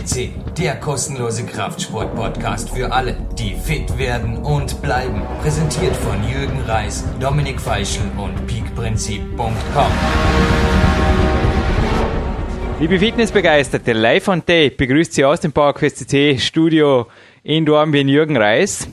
[0.00, 5.22] FCC, der kostenlose Kraftsport-Podcast für alle, die fit werden und bleiben.
[5.42, 9.92] Präsentiert von Jürgen Reis, Dominik Feischl und peakprinzip.com.
[12.78, 17.06] Liebe Fitnessbegeisterte, live on tape begrüßt Sie aus dem PowerQuest CC Studio
[17.42, 18.88] in Dornbirn Jürgen Reis.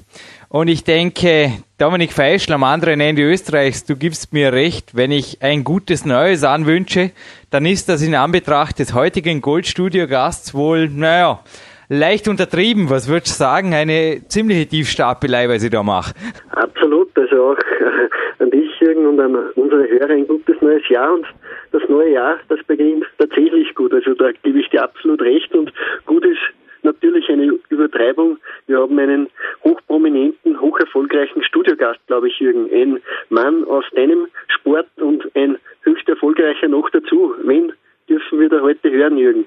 [0.50, 5.42] Und ich denke, Dominik Feischl am anderen Ende Österreichs, du gibst mir recht, wenn ich
[5.42, 7.12] ein gutes Neues anwünsche,
[7.52, 11.42] dann ist das in Anbetracht des heutigen Goldstudio-Gasts wohl, naja,
[11.90, 12.90] leicht untertrieben.
[12.90, 13.74] Was würdest du sagen?
[13.74, 16.14] Eine ziemliche Tiefstapelei, was ich da mache.
[16.52, 17.10] Absolut.
[17.18, 21.14] Also auch äh, an dich, Jürgen, und an unsere Hörer ein gutes neues Jahr.
[21.14, 21.26] Und
[21.74, 23.94] das neue Jahr, das beginnt tatsächlich gut.
[23.94, 25.54] Also da gebe ich dir absolut recht.
[25.54, 25.74] Und
[26.06, 26.40] gut ist
[26.84, 28.38] natürlich eine Übertreibung.
[28.68, 29.28] Wir haben einen
[29.64, 32.70] hochprominenten, hoch erfolgreichen Studiogast, glaube ich, Jürgen.
[32.74, 37.34] Ein Mann aus deinem Sport und ein höchst erfolgreicher noch dazu.
[37.44, 37.74] Wen
[38.10, 39.46] dürfen wir da heute hören, Jürgen?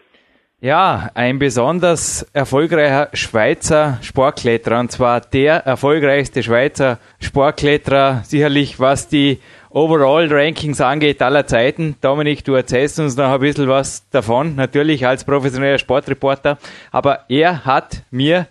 [0.63, 9.39] Ja, ein besonders erfolgreicher Schweizer Sportkletterer und zwar der erfolgreichste Schweizer Sportkletterer, sicherlich was die
[9.71, 11.95] Overall-Rankings angeht aller Zeiten.
[12.01, 16.59] Dominik, du erzählst uns noch ein bisschen was davon, natürlich als professioneller Sportreporter,
[16.91, 18.49] aber er hat mir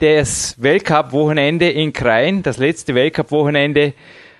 [0.00, 3.94] das Weltcup-Wochenende in Krain, das letzte Weltcup-Wochenende,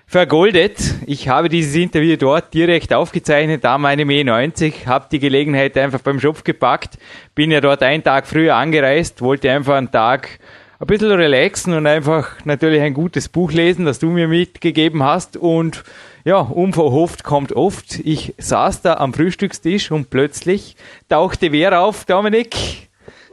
[0.09, 0.95] vergoldet.
[1.07, 6.21] Ich habe dieses Interview dort direkt aufgezeichnet, da meine E90, habe die Gelegenheit einfach beim
[6.21, 6.99] Schopf gepackt,
[7.35, 10.41] bin ja dort einen Tag früher angereist, wollte einfach einen Tag
[10.79, 15.37] ein bisschen relaxen und einfach natürlich ein gutes Buch lesen, das du mir mitgegeben hast
[15.37, 15.85] und
[16.27, 18.01] ja, unverhofft kommt oft.
[18.05, 20.75] Ich saß da am Frühstückstisch und plötzlich
[21.09, 22.51] tauchte wer auf, Dominik?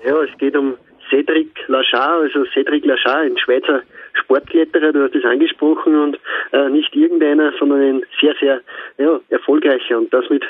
[0.06, 0.76] Ja, es geht um
[1.10, 3.82] Cedric Lachar, also Cedric Lachar, ein Schweizer
[4.14, 6.20] Sportkletterer, du hast es angesprochen und
[6.52, 8.62] äh, nicht irgendeiner, sondern ein sehr, sehr
[9.00, 10.44] ja, erfolgreicher und das mit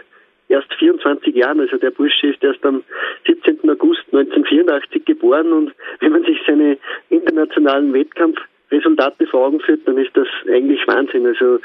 [0.49, 1.61] erst 24 Jahren.
[1.61, 2.83] Also der Bursche ist erst am
[3.26, 3.70] 17.
[3.70, 5.71] August 1984 geboren und
[6.02, 6.77] wenn man sich seine
[7.09, 7.93] internationalen
[8.73, 11.26] Wettkampfresultate vor Augen führt, dann ist das eigentlich Wahnsinn.
[11.26, 11.60] Also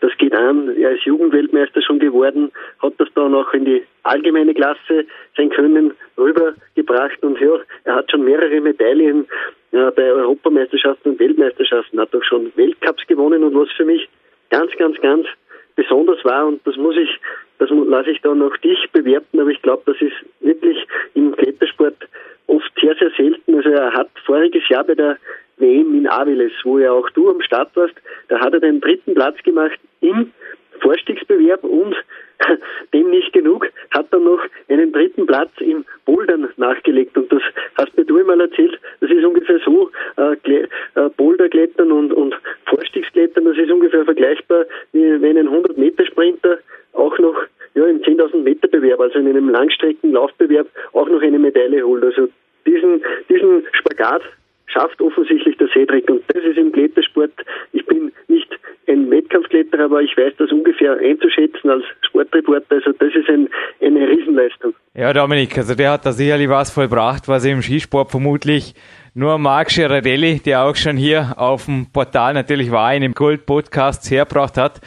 [0.00, 0.74] das geht an.
[0.76, 2.50] Er ist Jugendweltmeister schon geworden,
[2.80, 5.04] hat das dann auch in die allgemeine Klasse
[5.36, 9.26] sein Können rübergebracht und ja, er hat schon mehrere Medaillen
[9.72, 14.08] ja, bei Europameisterschaften und Weltmeisterschaften, hat auch schon Weltcups gewonnen und was für mich
[14.50, 15.26] ganz, ganz, ganz
[15.76, 17.10] besonders war und das muss ich,
[17.58, 20.76] das lasse ich dann auch dich bewerten, aber ich glaube, das ist wirklich
[21.14, 21.96] im Klettersport
[22.46, 23.54] oft sehr, sehr selten.
[23.54, 25.16] Also er hat voriges Jahr bei der
[25.58, 27.94] WM in Aviles, wo ja auch du am Start warst,
[28.28, 30.32] da hat er den dritten Platz gemacht im
[30.80, 31.94] Vorstiegsbewerb und
[32.92, 37.16] dem nicht genug, hat dann noch einen dritten Platz im Bouldern nachgelegt.
[37.16, 37.42] Und das
[37.76, 42.34] hast mir du einmal erzählt, das ist ungefähr so, äh, äh, Boulderklettern und, und
[42.66, 46.58] Vorstiegsklettern, das ist ungefähr vergleichbar, wie wenn ein 100-Meter-Sprinter
[46.94, 47.36] auch noch
[47.74, 52.04] ja, im 10.000 Meter Bewerb, also in einem Langstreckenlaufbewerb, auch noch eine Medaille holt.
[52.04, 52.28] Also
[52.66, 54.22] diesen, diesen Spagat
[54.66, 57.32] schafft offensichtlich der Cedric und das ist im Klettersport.
[57.72, 58.48] Ich bin nicht
[58.88, 62.76] ein Wettkampfkletterer, aber ich weiß das ungefähr einzuschätzen als Sportreporter.
[62.76, 63.48] Also das ist ein,
[63.80, 64.74] eine Riesenleistung.
[64.94, 68.74] Ja, Dominik, also der hat da sicherlich was vollbracht, was im Skisport vermutlich
[69.14, 74.10] nur Marc Girardelli, der auch schon hier auf dem Portal natürlich war, in dem Gold-Podcast
[74.10, 74.80] hergebracht hat,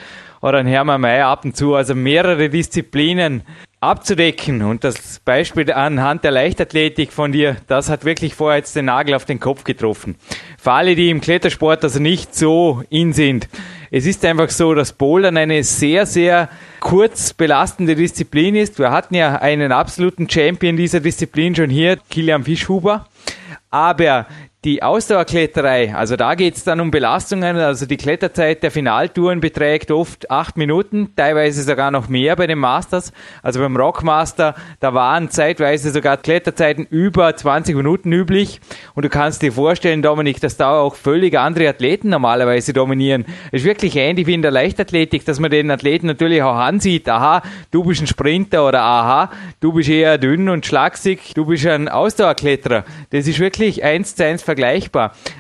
[0.45, 3.41] oder ein Hermann Mayer ab und zu, also mehrere Disziplinen
[3.79, 4.61] abzudecken.
[4.61, 9.15] Und das Beispiel anhand der Leichtathletik von dir, das hat wirklich vorher jetzt den Nagel
[9.15, 10.15] auf den Kopf getroffen.
[10.59, 13.49] Für alle, die im Klettersport also nicht so in sind,
[13.89, 18.77] es ist einfach so, dass Bouldern eine sehr, sehr kurz belastende Disziplin ist.
[18.77, 23.07] Wir hatten ja einen absoluten Champion dieser Disziplin schon hier, Kilian Fischhuber.
[23.71, 24.27] Aber
[24.65, 29.91] die Ausdauerkletterei, also da geht es dann um Belastungen, also die Kletterzeit der Finaltouren beträgt
[29.91, 33.13] oft acht Minuten, teilweise sogar noch mehr bei den Masters.
[33.43, 38.59] Also beim Rockmaster, da waren zeitweise sogar Kletterzeiten über 20 Minuten üblich.
[38.95, 43.25] Und du kannst dir vorstellen, Dominik, dass da auch völlig andere Athleten normalerweise dominieren.
[43.51, 47.07] Es ist wirklich ähnlich wie in der Leichtathletik, dass man den Athleten natürlich auch ansieht,
[47.07, 49.29] aha, du bist ein Sprinter oder aha,
[49.59, 52.83] du bist eher dünn und schlaksig, du bist ein Ausdauerkletterer.
[53.11, 54.54] Das ist wirklich eins zu eins vergleichbar.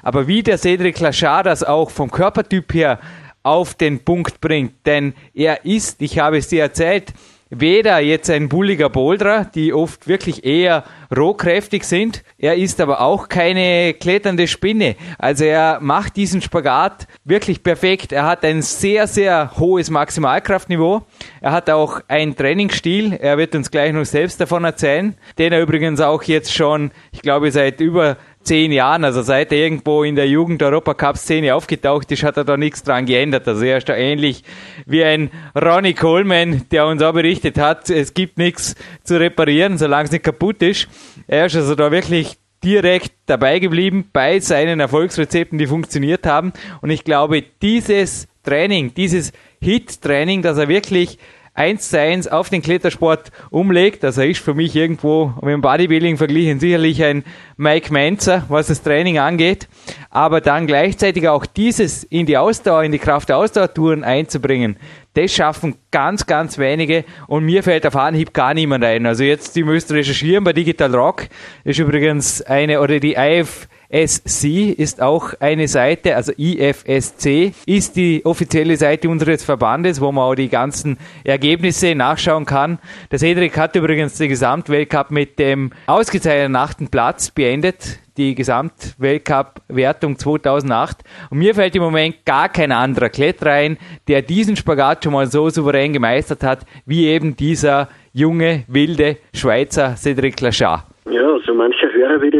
[0.03, 2.99] Aber wie der Cedric Lachard das auch vom Körpertyp her
[3.43, 7.13] auf den Punkt bringt, denn er ist, ich habe es dir erzählt,
[7.49, 10.83] weder jetzt ein bulliger Boulderer, die oft wirklich eher
[11.15, 12.23] rohkräftig sind.
[12.37, 14.95] Er ist aber auch keine kletternde Spinne.
[15.19, 18.11] Also er macht diesen Spagat wirklich perfekt.
[18.11, 21.03] Er hat ein sehr, sehr hohes Maximalkraftniveau.
[21.41, 23.13] Er hat auch einen Trainingsstil.
[23.13, 27.21] Er wird uns gleich noch selbst davon erzählen, den er übrigens auch jetzt schon, ich
[27.21, 32.37] glaube, seit über zehn Jahren, also seit er irgendwo in der Jugend-Europacup-Szene aufgetaucht ist, hat
[32.37, 33.47] er da nichts dran geändert.
[33.47, 34.43] Also er ist da ähnlich
[34.85, 40.05] wie ein Ronnie Coleman, der uns auch berichtet hat, es gibt nichts zu reparieren, solange
[40.05, 40.87] es nicht kaputt ist.
[41.27, 46.53] Er ist also da wirklich direkt dabei geblieben bei seinen Erfolgsrezepten, die funktioniert haben.
[46.81, 51.17] Und ich glaube, dieses Training, dieses Hit-Training, dass er wirklich
[51.55, 54.03] eins zu eins auf den Klettersport umlegt.
[54.03, 57.23] Also ist für mich irgendwo mit dem Bodybuilding verglichen sicherlich ein
[57.57, 59.67] Mike Menzer, was das Training angeht.
[60.09, 64.77] Aber dann gleichzeitig auch dieses in die Ausdauer, in die Kraft der Ausdauertouren einzubringen,
[65.13, 69.05] das schaffen ganz, ganz wenige und mir fällt auf Anhieb gar niemand ein.
[69.05, 71.27] Also jetzt, die müsst recherchieren bei Digital Rock,
[71.63, 78.25] ist übrigens eine, oder die IF IFSC ist auch eine Seite, also IFSC ist die
[78.25, 82.79] offizielle Seite unseres Verbandes, wo man auch die ganzen Ergebnisse nachschauen kann.
[83.11, 91.03] Der Cedric hat übrigens den Gesamtweltcup mit dem ausgezeichneten achten Platz beendet die Gesamtweltcup-Wertung 2008.
[91.29, 93.77] Und mir fällt im Moment gar kein anderer Kletterer ein,
[94.07, 99.95] der diesen Spagat schon mal so souverän gemeistert hat, wie eben dieser junge, wilde Schweizer
[99.97, 100.83] Cedric Lachard.
[101.09, 102.34] Ja, so mancher Hörer wird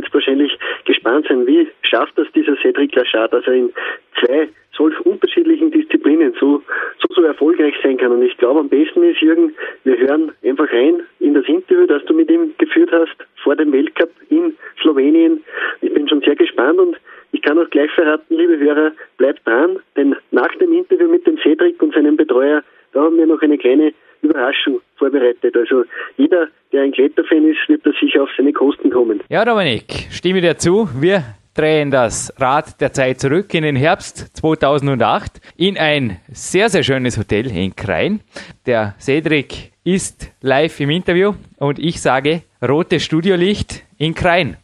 [1.28, 3.74] sein, wie schafft das dieser Cedric Lachard, dass er in
[4.20, 6.62] zwei solch unterschiedlichen Disziplinen so,
[7.00, 8.12] so, so erfolgreich sein kann.
[8.12, 12.04] Und ich glaube, am besten ist, Jürgen, wir hören einfach rein in das Interview, das
[12.06, 15.44] du mit ihm geführt hast vor dem Weltcup in Slowenien.
[15.82, 16.98] Ich bin schon sehr gespannt und
[17.32, 21.38] ich kann auch gleich verraten, liebe Hörer, bleibt dran, denn nach dem Interview mit dem
[21.40, 22.64] Cedric und seinem Betreuer,
[22.94, 25.56] da haben wir noch eine kleine Überraschung vorbereitet.
[25.56, 25.84] Also
[26.18, 29.22] jeder, der ein Kletterfan ist, wird da sicher auf seine Kosten kommen.
[29.30, 30.90] Ja, Dominik, stimme dir zu.
[31.00, 31.24] Wir
[31.54, 37.18] drehen das Rad der Zeit zurück in den Herbst 2008 in ein sehr, sehr schönes
[37.18, 38.20] Hotel in Krain.
[38.66, 44.58] Der Cedric ist live im Interview und ich sage rotes Studiolicht in Krain.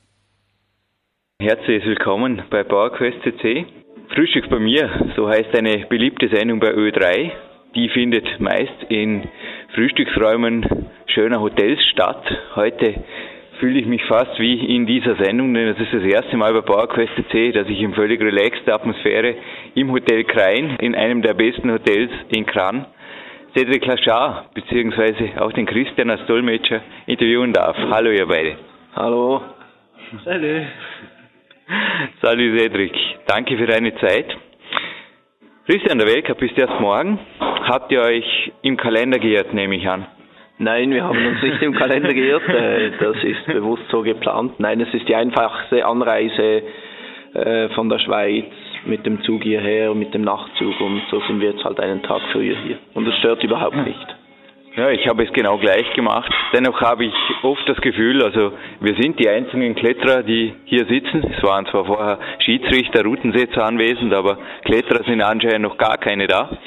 [1.41, 3.65] Herzlich willkommen bei PowerQuest CC.
[4.13, 7.31] Frühstück bei mir, so heißt eine beliebte Sendung bei Ö3.
[7.75, 9.23] Die findet meist in
[9.73, 12.21] Frühstücksräumen schöner Hotels statt.
[12.56, 12.95] Heute
[13.59, 16.62] fühle ich mich fast wie in dieser Sendung, denn es ist das erste Mal bei
[16.62, 19.35] PowerQuest C, dass ich in völlig relaxter Atmosphäre
[19.75, 22.85] im Hotel Krain, in einem der besten Hotels in Kran,
[23.56, 27.77] Cedric Lachar, beziehungsweise auch den Christian als Dolmetscher interviewen darf.
[27.77, 28.57] Hallo ihr beide.
[28.95, 29.41] Hallo.
[30.25, 30.63] Salut.
[32.21, 32.94] Salut Cedric.
[33.27, 34.25] Danke für deine Zeit.
[35.67, 37.19] Christian, der Weltcup ist erst morgen.
[37.39, 40.07] Habt ihr euch im Kalender geirrt, nehme ich an?
[40.57, 42.47] Nein, wir haben uns nicht im Kalender geirrt.
[42.49, 44.59] Äh, das ist bewusst so geplant.
[44.59, 46.63] Nein, es ist die einfachste Anreise
[47.35, 48.45] äh, von der Schweiz
[48.85, 52.21] mit dem Zug hierher, mit dem Nachtzug und so sind wir jetzt halt einen Tag
[52.31, 52.79] früher hier.
[52.95, 54.15] Und das stört überhaupt nicht.
[54.73, 56.31] Ja, ich habe es genau gleich gemacht.
[56.53, 57.13] Dennoch habe ich
[57.44, 61.29] oft das Gefühl, also wir sind die einzigen Kletterer, die hier sitzen.
[61.35, 66.57] Es waren zwar vorher Schiedsrichter, Routensetzer anwesend, aber Kletterer sind anscheinend noch gar keine da.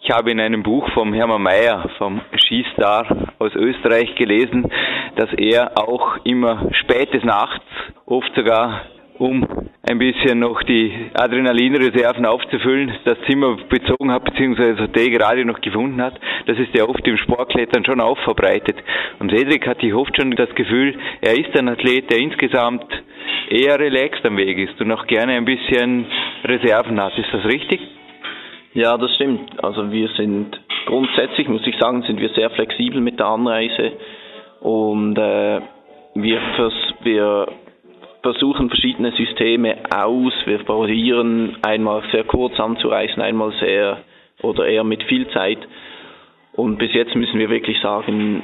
[0.00, 3.06] Ich habe in einem Buch vom Hermann Mayer, vom Skistar
[3.38, 4.68] aus Österreich gelesen,
[5.14, 7.64] dass er auch immer spätes Nachts,
[8.04, 8.82] oft sogar
[9.18, 9.46] um
[9.88, 16.02] ein bisschen noch die Adrenalinreserven aufzufüllen, das Zimmer bezogen hat, beziehungsweise Hotel gerade noch gefunden
[16.02, 16.14] hat.
[16.46, 18.76] Das ist ja oft im Sportklettern schon auch verbreitet.
[19.20, 22.86] Und Cedric hat ich oft schon das Gefühl, er ist ein Athlet, der insgesamt
[23.50, 26.06] eher relaxed am Weg ist und auch gerne ein bisschen
[26.44, 27.16] Reserven hat.
[27.18, 27.80] Ist das richtig?
[28.72, 29.62] Ja, das stimmt.
[29.62, 33.92] Also wir sind grundsätzlich, muss ich sagen, sind wir sehr flexibel mit der Anreise
[34.60, 35.60] und äh,
[36.14, 36.40] wir,
[37.02, 37.48] wir
[38.24, 40.32] versuchen verschiedene Systeme aus.
[40.46, 43.98] Wir probieren einmal sehr kurz anzureisen, einmal sehr
[44.40, 45.58] oder eher mit viel Zeit.
[46.54, 48.42] Und bis jetzt müssen wir wirklich sagen,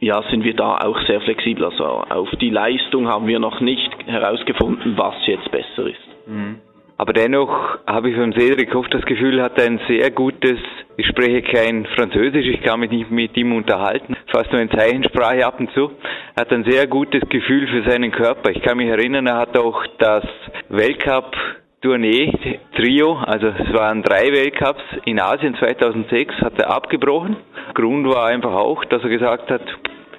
[0.00, 1.64] ja, sind wir da auch sehr flexibel.
[1.64, 6.26] Also auf die Leistung haben wir noch nicht herausgefunden, was jetzt besser ist.
[6.26, 6.58] Mhm.
[6.96, 10.58] Aber dennoch habe ich von Cedric oft das Gefühl, hat ein sehr gutes,
[10.96, 15.44] ich spreche kein Französisch, ich kann mich nicht mit ihm unterhalten, fast nur in Zeichensprache
[15.44, 15.90] ab und zu,
[16.38, 18.50] hat ein sehr gutes Gefühl für seinen Körper.
[18.50, 20.24] Ich kann mich erinnern, er hat auch das
[20.68, 21.34] Weltcup
[21.82, 22.32] Tournee
[22.76, 27.36] Trio, also es waren drei Weltcups in Asien 2006, hat er abgebrochen.
[27.74, 29.62] Grund war einfach auch, dass er gesagt hat,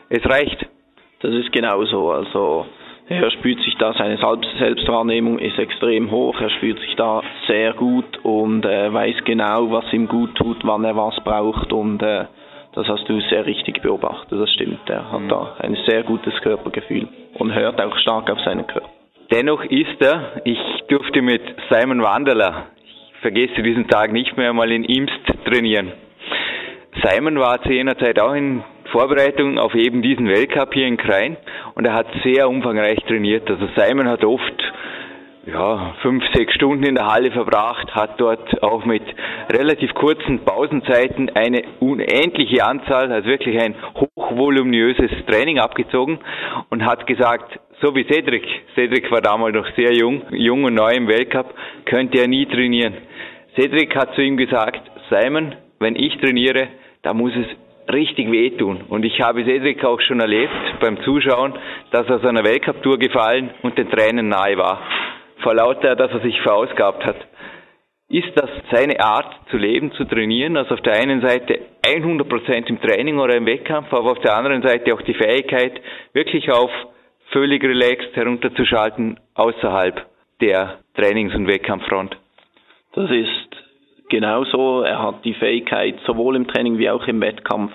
[0.10, 0.68] es reicht.
[1.22, 2.12] Das ist genau so.
[2.12, 2.68] Also
[3.08, 4.18] er spürt sich da, seine
[4.58, 9.92] Selbstwahrnehmung ist extrem hoch, er spürt sich da sehr gut und äh, weiß genau, was
[9.94, 12.26] ihm gut tut, wann er was braucht und äh,
[12.74, 14.90] das hast du sehr richtig beobachtet, das stimmt.
[14.90, 15.30] Er hat mhm.
[15.30, 18.90] da ein sehr gutes Körpergefühl und hört auch stark auf seinen Körper.
[19.32, 20.60] Dennoch ist er, ich
[20.90, 25.14] durfte mit Simon Wanderler, ich vergesse diesen Tag nicht mehr, mal in Imst
[25.46, 25.94] trainieren.
[27.04, 28.64] Simon war zu jener Zeit auch in
[28.96, 31.36] Vorbereitung auf eben diesen Weltcup hier in Krain
[31.74, 33.50] und er hat sehr umfangreich trainiert.
[33.52, 34.74] Also Simon hat oft
[35.46, 39.04] ja, fünf, sechs Stunden in der Halle verbracht, hat dort auch mit
[39.52, 46.20] relativ kurzen Pausenzeiten eine unendliche Anzahl, also wirklich ein hochvoluminöses Training abgezogen
[46.70, 50.94] und hat gesagt, so wie Cedric, Cedric war damals noch sehr jung, jung und neu
[50.94, 52.94] im Weltcup, könnte er nie trainieren.
[53.60, 56.70] Cedric hat zu ihm gesagt, Simon, wenn ich trainiere,
[57.04, 58.82] da muss es richtig wehtun.
[58.90, 61.54] Und ich habe Cedric auch schon erlebt beim Zuschauen,
[61.92, 64.82] dass er aus einer Weltcup-Tour gefallen und den Tränen nahe war
[65.46, 67.18] vor lauter, dass er sich verausgabt hat.
[68.10, 70.58] Ist das seine Art zu leben, zu trainieren?
[70.58, 74.64] Also auf der einen Seite 100% im Training oder im Wettkampf, aber auf der anderen
[74.64, 75.80] Seite auch die Fähigkeit,
[76.14, 76.72] wirklich auf
[77.32, 80.06] völlig relaxed herunterzuschalten außerhalb
[80.42, 82.18] der Trainings- und Wettkampffront.
[82.94, 83.45] Das ist
[84.10, 84.82] genau so.
[84.82, 87.72] Er hat die Fähigkeit, sowohl im Training wie auch im Wettkampf,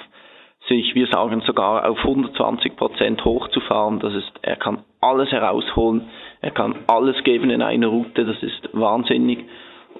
[0.69, 3.99] sich, wir sagen sogar, auf 120 Prozent hochzufahren.
[3.99, 6.03] Das ist, er kann alles herausholen.
[6.43, 9.45] Er kann alles geben in einer Route, das ist wahnsinnig.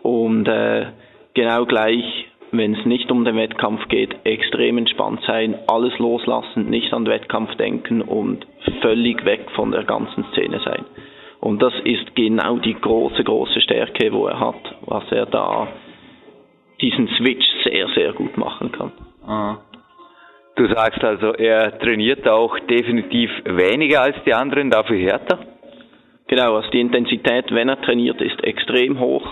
[0.03, 0.87] Und äh,
[1.35, 2.05] genau gleich,
[2.53, 7.15] wenn es nicht um den Wettkampf geht, extrem entspannt sein, alles loslassen, nicht an den
[7.15, 8.47] Wettkampf denken und
[8.81, 10.85] völlig weg von der ganzen Szene sein.
[11.41, 15.69] Und das ist genau die große, große Stärke, wo er hat, was er da
[16.81, 18.93] diesen Switch sehr, sehr gut machen kann.
[19.27, 19.59] Ah.
[20.57, 25.39] Du sagst also, er trainiert auch definitiv weniger als die anderen, dafür härter?
[26.27, 29.27] Genau, also die Intensität, wenn er trainiert, ist extrem hoch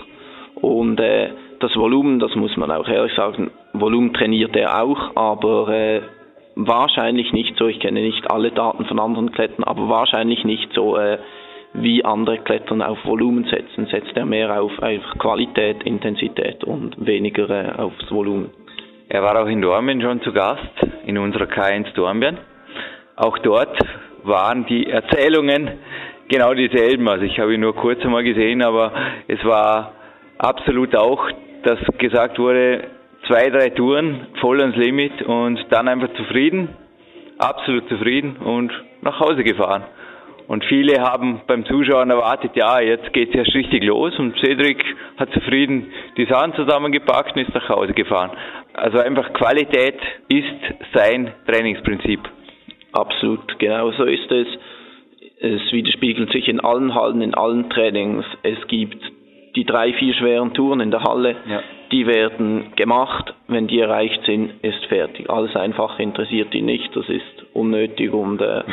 [0.55, 1.29] und äh,
[1.59, 6.01] das Volumen, das muss man auch ehrlich sagen, Volumen trainiert er auch, aber äh,
[6.55, 10.97] wahrscheinlich nicht so, ich kenne nicht alle Daten von anderen Klettern, aber wahrscheinlich nicht so,
[10.97, 11.19] äh,
[11.73, 17.49] wie andere Klettern auf Volumen setzen, setzt er mehr auf einfach Qualität, Intensität und weniger
[17.49, 18.49] äh, aufs Volumen.
[19.07, 20.61] Er war auch in Dornbirn schon zu Gast,
[21.05, 22.37] in unserer K1 Dornbirn.
[23.15, 23.77] Auch dort
[24.23, 25.79] waren die Erzählungen
[26.27, 27.07] genau dieselben.
[27.07, 28.93] Also ich habe ihn nur kurz einmal gesehen, aber
[29.27, 29.93] es war
[30.37, 31.29] absolut auch,
[31.63, 32.85] dass gesagt wurde,
[33.27, 36.69] zwei, drei Touren voll ans Limit und dann einfach zufrieden,
[37.37, 38.71] absolut zufrieden und
[39.01, 39.83] nach Hause gefahren.
[40.49, 44.83] Und viele haben beim Zuschauen erwartet, ja, jetzt geht's erst richtig los und Cedric
[45.17, 48.31] hat zufrieden die Sachen zusammengepackt und ist nach Hause gefahren.
[48.73, 50.47] Also einfach Qualität ist
[50.91, 52.21] sein Trainingsprinzip.
[52.93, 54.47] Absolut, genau so ist es.
[55.39, 58.25] Es widerspiegelt sich in allen Hallen, in allen Trainings.
[58.41, 59.03] Es gibt
[59.55, 61.61] die drei, vier schweren Touren in der Halle, ja.
[61.91, 63.35] die werden gemacht.
[63.47, 65.29] Wenn die erreicht sind, ist fertig.
[65.29, 66.89] Alles Einfache interessiert ihn nicht.
[66.95, 68.63] Das ist unnötig und äh,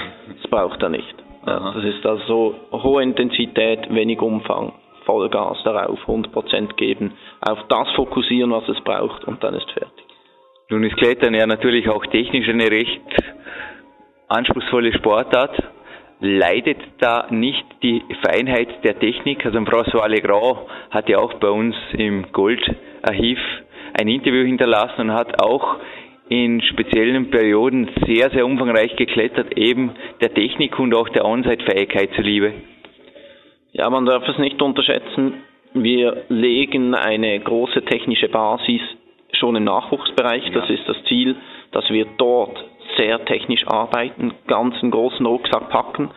[0.41, 1.26] das braucht er nicht.
[1.47, 4.73] Ja, das ist also hohe Intensität, wenig Umfang,
[5.05, 10.05] Vollgas darauf, 100% geben, auf das fokussieren, was es braucht und dann ist fertig.
[10.69, 13.01] Nun ist Klettern ja natürlich auch technisch eine recht
[14.29, 15.63] anspruchsvolle Sportart
[16.21, 19.45] leidet da nicht die Feinheit der Technik?
[19.45, 20.59] Also François Legrand
[20.91, 23.39] hat ja auch bei uns im Goldarchiv
[23.99, 25.77] ein Interview hinterlassen und hat auch
[26.29, 32.53] in speziellen Perioden sehr, sehr umfangreich geklettert, eben der Technik und auch der On-Site-Fähigkeit zuliebe.
[33.73, 35.35] Ja, man darf es nicht unterschätzen.
[35.75, 38.81] Wir legen eine große technische Basis
[39.33, 40.47] schon im Nachwuchsbereich.
[40.47, 40.61] Ja.
[40.61, 41.37] Das ist das Ziel,
[41.73, 42.57] dass wir dort
[42.97, 46.11] sehr technisch arbeiten, ganz einen großen Rucksack packen.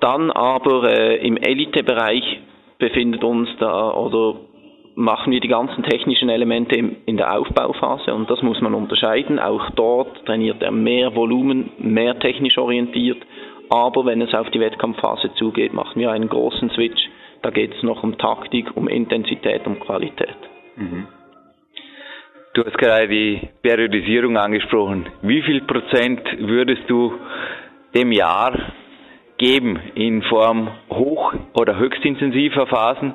[0.00, 2.40] Dann aber äh, im Elitebereich
[2.78, 4.36] befindet uns da oder
[4.94, 9.38] machen wir die ganzen technischen Elemente in der Aufbauphase und das muss man unterscheiden.
[9.38, 13.18] Auch dort trainiert er mehr Volumen, mehr technisch orientiert.
[13.70, 17.02] Aber wenn es auf die Wettkampfphase zugeht, machen wir einen großen Switch.
[17.42, 20.36] Da geht es noch um Taktik, um Intensität, um Qualität.
[20.76, 21.06] Mhm.
[22.54, 25.06] Du hast gerade die Periodisierung angesprochen.
[25.22, 27.12] Wie viel Prozent würdest du
[27.94, 28.72] dem Jahr
[29.38, 33.14] geben in Form hoch- oder höchstintensiver Phasen,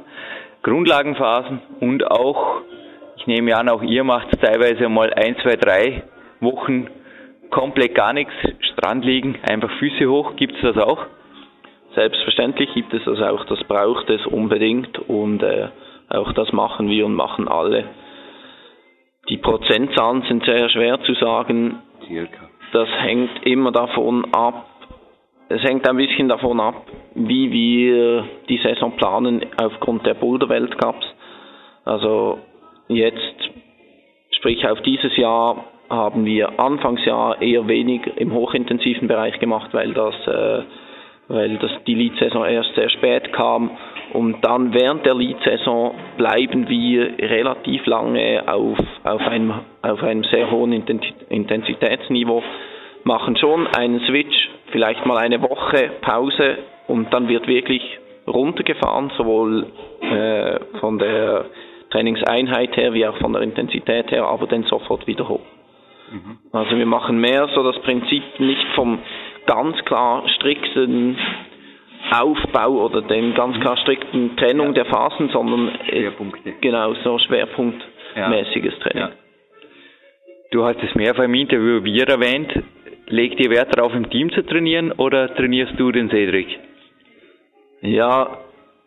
[0.63, 2.61] Grundlagenphasen und auch,
[3.17, 6.03] ich nehme an, auch ihr macht teilweise mal ein, zwei, drei
[6.39, 6.87] Wochen
[7.49, 8.33] komplett gar nichts,
[8.73, 11.05] Strand liegen, einfach Füße hoch, gibt es das auch?
[11.95, 15.69] Selbstverständlich gibt es das auch, das braucht es unbedingt und äh,
[16.09, 17.85] auch das machen wir und machen alle.
[19.29, 21.81] Die Prozentzahlen sind sehr schwer zu sagen.
[22.73, 24.65] Das hängt immer davon ab.
[25.51, 31.05] Es hängt ein bisschen davon ab, wie wir die Saison planen aufgrund der Boulder-Weltcups.
[31.85, 32.37] Also
[32.87, 33.49] jetzt,
[34.29, 40.13] sprich auf dieses Jahr, haben wir Anfangsjahr eher wenig im hochintensiven Bereich gemacht, weil das,
[40.27, 40.61] äh,
[41.29, 43.71] weil das die Lead-Saison erst sehr spät kam
[44.13, 50.49] Und dann während der Lead-Saison bleiben wir relativ lange auf, auf, einem, auf einem sehr
[50.49, 52.43] hohen Intensitätsniveau,
[53.09, 57.81] machen schon einen Switch, vielleicht mal eine Woche Pause und dann wird wirklich
[58.27, 59.65] runtergefahren, sowohl
[60.01, 61.45] äh, von der
[61.89, 65.41] Trainingseinheit her wie auch von der Intensität her, aber dann sofort wieder hoch.
[66.11, 66.37] Mhm.
[66.51, 68.99] Also wir machen mehr so das Prinzip nicht vom
[69.47, 71.17] ganz klar strikten
[72.11, 74.83] Aufbau oder den ganz klar strikten Trennung ja.
[74.83, 76.53] der Phasen, sondern Schwerpunkte.
[76.61, 78.79] genau so schwerpunktmäßiges ja.
[78.83, 79.09] Training.
[79.09, 79.11] Ja.
[80.51, 82.51] Du hast es mehrfach im Interview wir erwähnt.
[83.09, 86.47] Legt ihr Wert darauf, im Team zu trainieren oder trainierst du den Cedric?
[87.81, 88.37] Ja,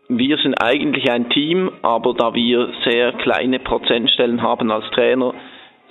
[0.09, 5.35] wir sind eigentlich ein Team, aber da wir sehr kleine Prozentstellen haben als Trainer,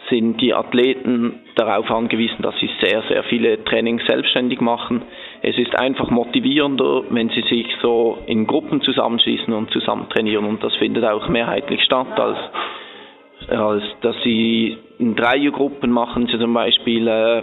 [0.09, 5.01] sind die Athleten darauf angewiesen, dass sie sehr, sehr viele Trainings selbstständig machen.
[5.41, 10.63] Es ist einfach motivierender, wenn sie sich so in Gruppen zusammenschließen und zusammen trainieren und
[10.63, 12.37] das findet auch mehrheitlich statt, als,
[13.49, 17.41] als dass sie in Dreiergruppen machen, sie zum Beispiel äh,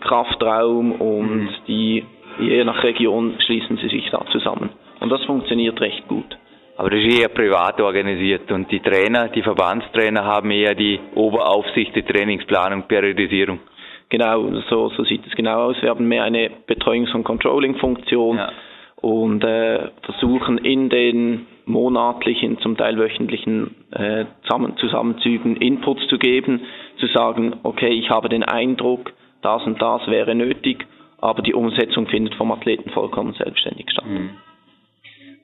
[0.00, 1.48] Kraftraum und mhm.
[1.66, 2.04] die
[2.38, 4.70] je nach Region schließen sie sich da zusammen.
[5.00, 6.36] Und das funktioniert recht gut.
[6.76, 11.96] Aber das ist eher privat organisiert und die Trainer, die Verbandstrainer haben eher die Oberaufsicht,
[11.96, 13.60] die Trainingsplanung, Periodisierung.
[14.10, 15.76] Genau, so, so sieht es genau aus.
[15.80, 18.52] Wir haben mehr eine Betreuungs- und Controlling-Funktion ja.
[19.00, 24.26] und äh, versuchen in den monatlichen, zum Teil wöchentlichen äh,
[24.76, 26.60] Zusammenzügen Inputs zu geben,
[26.98, 29.12] zu sagen, okay, ich habe den Eindruck,
[29.42, 30.86] das und das wäre nötig,
[31.18, 34.06] aber die Umsetzung findet vom Athleten vollkommen selbstständig statt.
[34.06, 34.30] Mhm.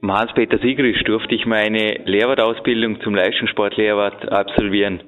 [0.04, 5.00] Hans-Peter Sigrist durfte ich meine Lehrwartausbildung zum Leistungssportlehrwart absolvieren.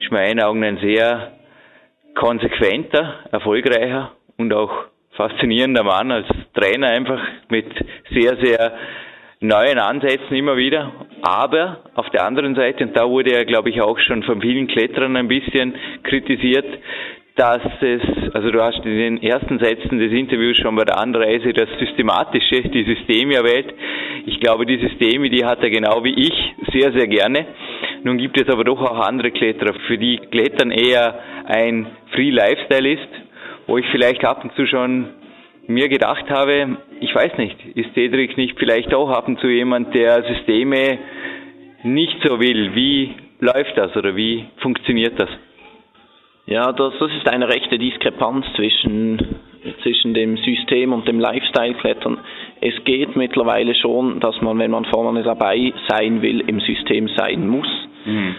[0.00, 1.32] Ist meinen Augen ein sehr
[2.14, 4.70] konsequenter, erfolgreicher und auch
[5.12, 7.66] faszinierender Mann als Trainer einfach mit
[8.10, 8.78] sehr, sehr
[9.40, 10.92] neuen Ansätzen immer wieder.
[11.22, 14.68] Aber auf der anderen Seite, und da wurde er, glaube ich, auch schon von vielen
[14.68, 16.66] Kletterern ein bisschen kritisiert,
[17.38, 18.02] dass es,
[18.34, 22.62] also du hast in den ersten Sätzen des Interviews schon bei der Anreise das Systematische,
[22.62, 23.72] die Systeme erwähnt.
[24.26, 26.34] Ich glaube, die Systeme, die hat er genau wie ich
[26.72, 27.46] sehr, sehr gerne.
[28.02, 32.90] Nun gibt es aber doch auch andere Kletterer, für die Klettern eher ein Free Lifestyle
[32.90, 33.08] ist,
[33.68, 35.06] wo ich vielleicht ab und zu schon
[35.68, 39.94] mir gedacht habe, ich weiß nicht, ist Cedric nicht vielleicht auch ab und zu jemand,
[39.94, 40.98] der Systeme
[41.84, 42.74] nicht so will?
[42.74, 45.28] Wie läuft das oder wie funktioniert das?
[46.48, 49.36] Ja, das, das ist eine rechte Diskrepanz zwischen,
[49.82, 52.18] zwischen dem System und dem Lifestyle-Klettern.
[52.62, 57.46] Es geht mittlerweile schon, dass man, wenn man vorne dabei sein will, im System sein
[57.46, 57.68] muss.
[58.06, 58.34] Mhm.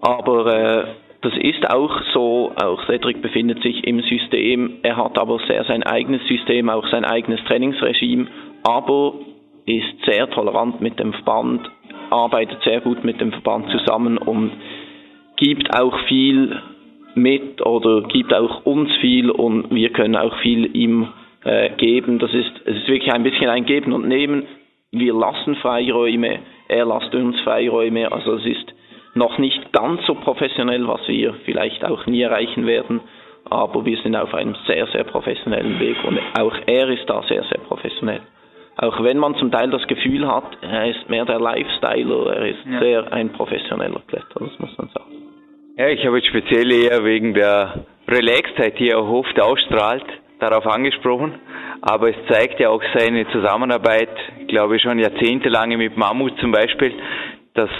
[0.00, 0.84] Aber äh,
[1.20, 5.82] das ist auch so, auch Cedric befindet sich im System, er hat aber sehr sein
[5.82, 8.28] eigenes System, auch sein eigenes Trainingsregime,
[8.64, 9.14] aber
[9.66, 11.70] ist sehr tolerant mit dem Verband,
[12.08, 14.52] arbeitet sehr gut mit dem Verband zusammen und
[15.36, 16.58] gibt auch viel
[17.14, 21.08] mit oder gibt auch uns viel und wir können auch viel ihm
[21.44, 22.18] äh, geben.
[22.18, 24.44] Das ist, es ist wirklich ein bisschen ein Geben und Nehmen.
[24.90, 28.12] Wir lassen Freiräume, er lässt uns Freiräume.
[28.12, 28.74] Also es ist
[29.14, 33.00] noch nicht ganz so professionell, was wir vielleicht auch nie erreichen werden,
[33.48, 37.42] aber wir sind auf einem sehr, sehr professionellen Weg und auch er ist da sehr,
[37.44, 38.20] sehr professionell.
[38.78, 42.66] Auch wenn man zum Teil das Gefühl hat, er ist mehr der Lifestyler, er ist
[42.70, 42.80] ja.
[42.80, 45.21] sehr ein professioneller Kletterer, das muss man sagen.
[45.74, 50.04] Ja, ich habe jetzt speziell eher wegen der Relaxedheit, die er oft ausstrahlt,
[50.38, 51.32] darauf angesprochen.
[51.80, 54.10] Aber es zeigt ja auch seine Zusammenarbeit,
[54.48, 56.92] glaube ich, schon jahrzehntelange mit Mammut zum Beispiel,
[57.54, 57.70] dass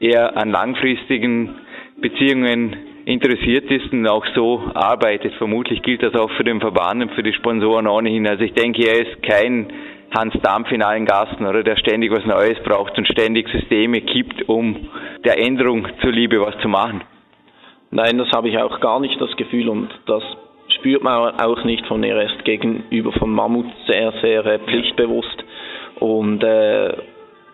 [0.00, 1.54] er an langfristigen
[2.00, 5.32] Beziehungen interessiert ist und auch so arbeitet.
[5.34, 8.26] Vermutlich gilt das auch für den Verband und für die Sponsoren ohnehin.
[8.26, 9.72] Also ich denke, er ist kein
[10.10, 14.48] Hans Dampf in allen Gassen oder der ständig was Neues braucht und ständig Systeme kippt,
[14.48, 14.88] um
[15.24, 17.02] der Änderung zuliebe was zu machen.
[17.90, 20.22] Nein, das habe ich auch gar nicht das Gefühl und das
[20.78, 25.44] spürt man auch nicht von er ist gegenüber von Mammut sehr, sehr äh, pflichtbewusst
[26.00, 26.92] und äh,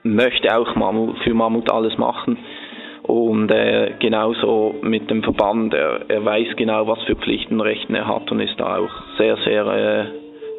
[0.02, 2.38] möchte auch Mammut, für Mammut alles machen.
[3.02, 7.94] Und äh, genauso mit dem Verband, er, er weiß genau, was für Pflichten und Rechten
[7.94, 10.04] er hat und ist da auch sehr, sehr äh,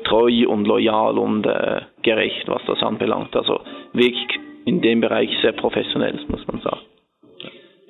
[0.03, 3.35] treu und loyal und äh, gerecht, was das anbelangt.
[3.35, 3.61] Also
[3.93, 4.27] wirklich
[4.65, 6.81] in dem Bereich sehr professionell, muss man sagen.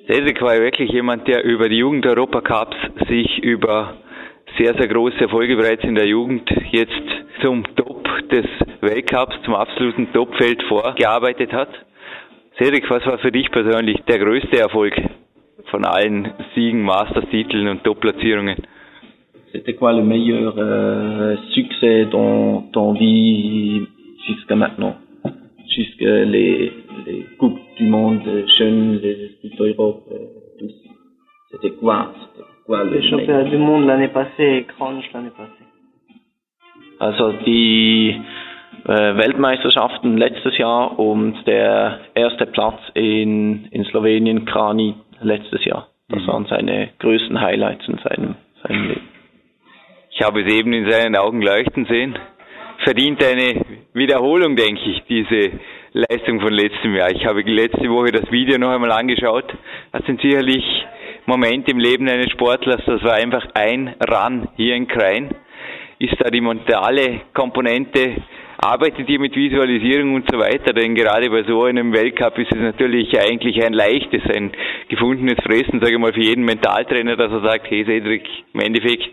[0.08, 2.76] Cedric war wirklich jemand, der über die Jugend-Europacups
[3.08, 3.94] sich über
[4.56, 6.92] sehr, sehr große Erfolge bereits in der Jugend jetzt
[7.42, 8.46] zum Top des
[8.82, 11.70] Weltcups, zum absoluten Topfeld vorgearbeitet hat.
[12.56, 14.94] Cedric, was war für dich persönlich der größte Erfolg
[15.70, 18.56] von allen Siegen, Masters-Titeln und Top-Platzierungen?
[19.52, 23.86] C'était quoi le meilleur euh, succès dans ton vie
[24.26, 24.96] jusqu'à maintenant?
[25.68, 26.72] Jusque les,
[27.04, 28.22] les Coupes du Monde
[28.58, 30.04] jeunes, les Coupes d'Europe,
[30.58, 30.70] tout
[31.50, 32.12] C'était quoi
[32.66, 35.64] quoi le Championnat du Monde l'année passée et Cranch l'année passée.
[36.98, 38.16] Also die
[38.86, 45.88] äh, Weltmeisterschaften letztes Jahr und der erste Platz in, in Slowenien, Krani, letztes Jahr.
[46.08, 46.26] Das mhm.
[46.26, 49.08] waren seine größten Highlights in seinem, seinem Leben.
[50.10, 52.18] Ich habe es eben in seinen Augen leuchten sehen.
[52.84, 55.50] Verdient eine Wiederholung, denke ich, diese
[55.96, 57.10] Leistung von letztem Jahr.
[57.10, 59.46] Ich habe letzte Woche das Video noch einmal angeschaut.
[59.92, 60.62] Das sind sicherlich
[61.24, 65.34] Momente im Leben eines Sportlers, das war einfach ein Run hier in Krein.
[65.98, 68.14] Ist da die mentale Komponente
[68.58, 72.60] arbeitet ihr mit Visualisierung und so weiter, denn gerade bei so einem Weltcup ist es
[72.60, 74.52] natürlich eigentlich ein leichtes, ein
[74.88, 79.08] gefundenes Fressen, sage ich mal, für jeden Mentaltrainer, dass er sagt, hey Cedric, im Endeffekt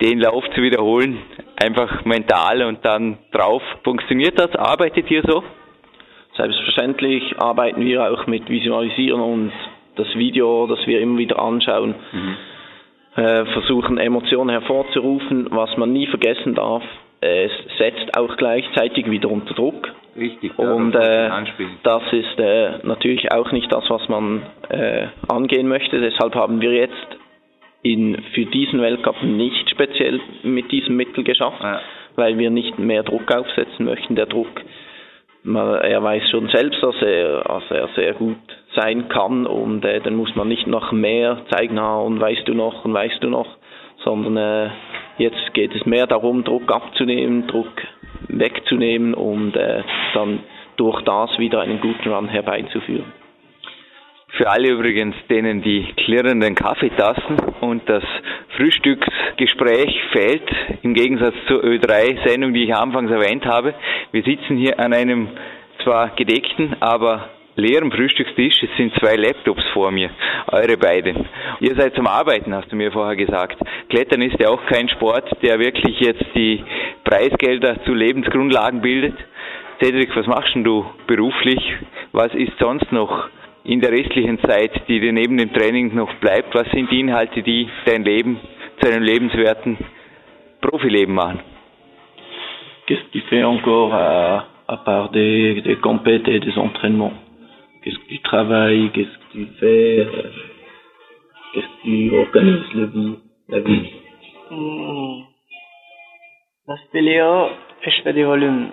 [0.00, 1.18] den Lauf zu wiederholen,
[1.60, 3.62] einfach mental und dann drauf.
[3.82, 4.54] Funktioniert das?
[4.54, 5.42] Arbeitet ihr so?
[6.40, 9.52] Selbstverständlich arbeiten wir auch mit Visualisieren und
[9.96, 12.36] das Video, das wir immer wieder anschauen, mhm.
[13.22, 15.48] äh, versuchen Emotionen hervorzurufen.
[15.50, 16.82] Was man nie vergessen darf,
[17.20, 19.92] es setzt auch gleichzeitig wieder unter Druck.
[20.16, 20.58] Richtig.
[20.58, 21.30] Und äh,
[21.82, 26.00] das ist äh, natürlich auch nicht das, was man äh, angehen möchte.
[26.00, 27.18] Deshalb haben wir jetzt
[27.82, 31.80] in, für diesen Weltcup nicht speziell mit diesem Mittel geschafft, ja.
[32.16, 34.16] weil wir nicht mehr Druck aufsetzen möchten.
[34.16, 34.62] Der Druck,
[35.44, 38.36] er weiß schon selbst, dass er, dass er sehr gut
[38.76, 42.54] sein kann und äh, dann muss man nicht noch mehr zeigen, ah, und weißt du
[42.54, 43.48] noch und weißt du noch,
[44.04, 44.70] sondern äh,
[45.20, 47.68] Jetzt geht es mehr darum, Druck abzunehmen, Druck
[48.28, 49.82] wegzunehmen und äh,
[50.14, 50.38] dann
[50.78, 53.19] durch das wieder einen guten Run herbeizuführen.
[54.36, 58.04] Für alle übrigens, denen die klirrenden Kaffeetassen und das
[58.56, 60.48] Frühstücksgespräch fehlt,
[60.82, 63.74] im Gegensatz zur Ö3-Sendung, die ich anfangs erwähnt habe.
[64.12, 65.28] Wir sitzen hier an einem
[65.82, 68.62] zwar gedeckten, aber leeren Frühstückstisch.
[68.62, 70.10] Es sind zwei Laptops vor mir,
[70.52, 71.26] eure beiden.
[71.60, 73.58] Ihr seid zum Arbeiten, hast du mir vorher gesagt.
[73.88, 76.62] Klettern ist ja auch kein Sport, der wirklich jetzt die
[77.04, 79.14] Preisgelder zu Lebensgrundlagen bildet.
[79.82, 81.60] Cedric, was machst denn du beruflich?
[82.12, 83.28] Was ist sonst noch
[83.64, 86.54] in der restlichen Zeit, die dir neben dem Training noch bleibt?
[86.54, 88.40] Was sind die Inhalte, die dein Leben
[88.80, 89.76] zu einem lebenswerten
[90.60, 91.40] Profileben machen?
[92.86, 97.12] Qu'est-ce que tu fais encore à, à part des, des compètes et des entraînements
[97.82, 100.30] Qu'est-ce que tu travailles Qu'est-ce que tu fais euh,
[101.52, 103.16] Qu'est-ce que tu organises la vie,
[103.48, 103.90] la vie
[104.50, 105.22] mmh.
[106.66, 107.48] Das Speleo,
[107.84, 108.72] ich fais des Volumen.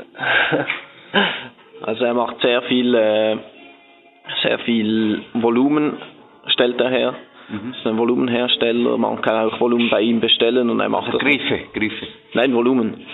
[1.81, 3.37] also er macht sehr viel, äh,
[4.41, 5.97] sehr viel Volumen,
[6.47, 7.15] stellt er her.
[7.49, 7.71] Mhm.
[7.71, 11.59] ist ein Volumenhersteller, man kann auch Volumen bei ihm bestellen und er macht also Griffe,
[11.73, 12.07] Griffe.
[12.33, 13.05] Nein, Volumen.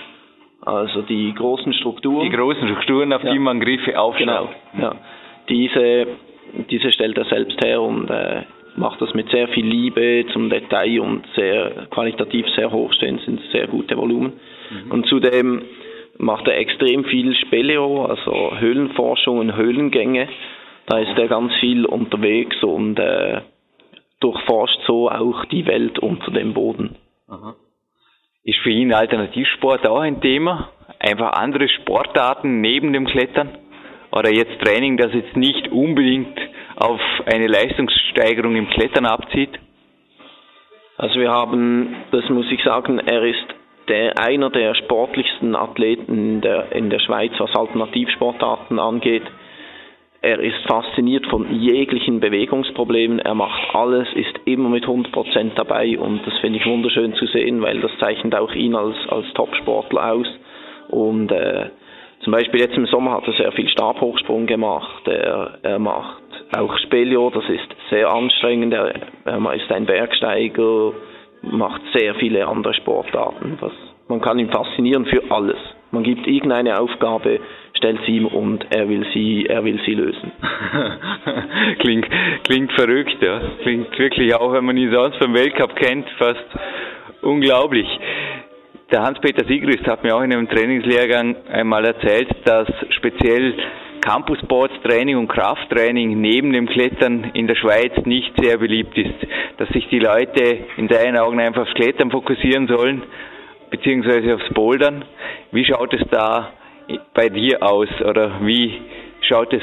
[0.60, 2.28] Also die großen Strukturen.
[2.28, 3.32] Die großen Strukturen, auf ja.
[3.32, 4.28] die man Griffe aufstellt.
[4.72, 4.96] Genau, ja
[5.48, 6.06] diese,
[6.70, 8.42] diese stellt er selbst her und äh,
[8.76, 13.66] macht das mit sehr viel Liebe zum Detail und sehr qualitativ sehr hochstehend, sind sehr
[13.66, 14.34] gute Volumen.
[14.70, 14.90] Mhm.
[14.90, 15.62] Und zudem
[16.18, 20.28] macht er extrem viel Speleo, also Höhlenforschung und Höhlengänge.
[20.86, 23.40] Da ist er ganz viel unterwegs und äh,
[24.20, 26.96] durchforscht so auch die Welt unter dem Boden.
[27.28, 27.54] Aha.
[28.44, 30.70] Ist für ihn Alternativsport auch ein Thema?
[30.98, 33.58] Einfach andere Sportarten neben dem Klettern?
[34.14, 36.38] oder jetzt Training, das jetzt nicht unbedingt
[36.76, 39.58] auf eine Leistungssteigerung im Klettern abzieht?
[40.96, 43.44] Also wir haben, das muss ich sagen, er ist
[43.88, 49.24] der, einer der sportlichsten Athleten in der, in der Schweiz, was Alternativsportarten angeht.
[50.24, 53.18] Er ist fasziniert von jeglichen Bewegungsproblemen.
[53.18, 57.60] Er macht alles, ist immer mit 100% dabei und das finde ich wunderschön zu sehen,
[57.60, 60.26] weil das zeichnet auch ihn als, als Top-Sportler aus.
[60.88, 61.66] Und äh,
[62.20, 65.06] zum Beispiel jetzt im Sommer hat er sehr viel Stabhochsprung gemacht.
[65.06, 66.22] Er, er macht
[66.56, 68.72] auch Spelio, das ist sehr anstrengend.
[68.72, 68.94] Er,
[69.26, 70.94] er ist ein Bergsteiger,
[71.42, 73.58] macht sehr viele andere Sportarten.
[73.60, 73.72] Was,
[74.08, 75.58] man kann ihn faszinieren für alles.
[75.94, 77.38] Man gibt irgendeine Aufgabe,
[77.76, 80.32] stellt sie ihm und er will sie, er will sie lösen.
[81.78, 82.08] klingt,
[82.42, 83.40] klingt verrückt, ja.
[83.62, 86.44] Klingt wirklich auch, wenn man ihn sonst beim Weltcup kennt, fast
[87.22, 87.86] unglaublich.
[88.90, 93.54] Der Hans-Peter Siegrist hat mir auch in einem Trainingslehrgang einmal erzählt, dass speziell
[94.00, 99.14] Campus Sports Training und Krafttraining neben dem Klettern in der Schweiz nicht sehr beliebt ist.
[99.58, 103.02] Dass sich die Leute in seinen Augen einfach aufs Klettern fokussieren sollen,
[103.76, 105.04] beziehungsweise aufs Bouldern.
[105.50, 106.52] Wie schaut es da
[107.12, 108.80] bei dir aus oder wie
[109.22, 109.62] schaut es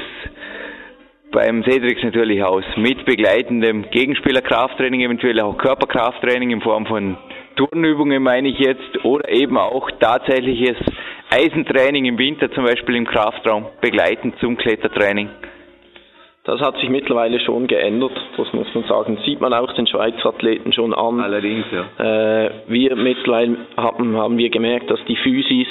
[1.31, 2.65] beim Cedrix natürlich aus?
[2.75, 7.17] Mit begleitendem Gegenspielerkrafttraining, eventuell auch Körperkrafttraining in Form von
[7.55, 10.77] Turnübungen meine ich jetzt oder eben auch tatsächliches
[11.29, 15.29] Eisentraining im Winter zum Beispiel im Kraftraum begleiten zum Klettertraining?
[16.51, 19.17] Das hat sich mittlerweile schon geändert, das muss man sagen.
[19.25, 21.21] Sieht man auch den Schweizer Athleten schon an.
[21.21, 22.43] Allerdings, ja.
[22.43, 25.69] Äh, wir mittlerweile haben, haben wir gemerkt, dass die Physis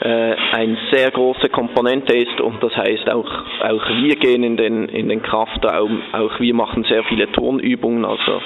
[0.00, 3.30] äh, eine sehr große Komponente ist und das heißt auch,
[3.62, 8.42] auch wir gehen in den, in den Kraftraum, auch wir machen sehr viele Turnübungen, also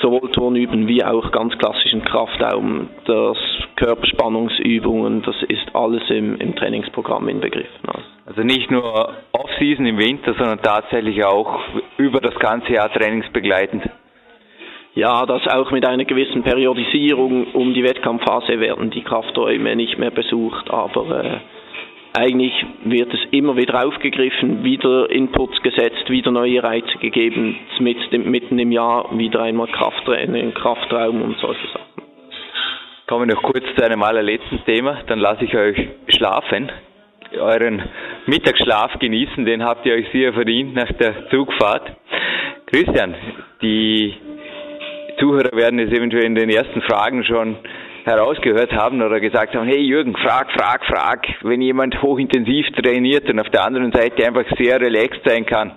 [0.00, 3.38] sowohl Turnüben wie auch ganz klassischen Kraftraum, das
[3.74, 7.88] Körperspannungsübungen, das ist alles im, im Trainingsprogramm inbegriffen.
[7.88, 8.19] Also.
[8.30, 11.62] Also nicht nur Off-Season im Winter, sondern tatsächlich auch
[11.96, 13.82] über das ganze Jahr trainingsbegleitend.
[14.94, 17.48] Ja, das auch mit einer gewissen Periodisierung.
[17.54, 21.38] Um die Wettkampfphase werden die Krafträume nicht mehr besucht, aber äh,
[22.16, 22.52] eigentlich
[22.84, 28.70] wird es immer wieder aufgegriffen, wieder Inputs gesetzt, wieder neue Reize gegeben, mit, mitten im
[28.70, 32.04] Jahr wieder einmal Krafttraining, Kraftraum und solche Sachen.
[33.08, 36.70] Kommen wir noch kurz zu einem allerletzten Thema, dann lasse ich euch schlafen.
[37.38, 37.82] Euren
[38.26, 41.90] Mittagsschlaf genießen, den habt ihr euch sehr verdient nach der Zugfahrt.
[42.66, 43.14] Christian,
[43.62, 44.14] die
[45.18, 47.56] Zuhörer werden es eventuell in den ersten Fragen schon
[48.04, 53.38] herausgehört haben oder gesagt haben, hey Jürgen, frag, frag, frag, wenn jemand hochintensiv trainiert und
[53.38, 55.72] auf der anderen Seite einfach sehr relaxed sein kann.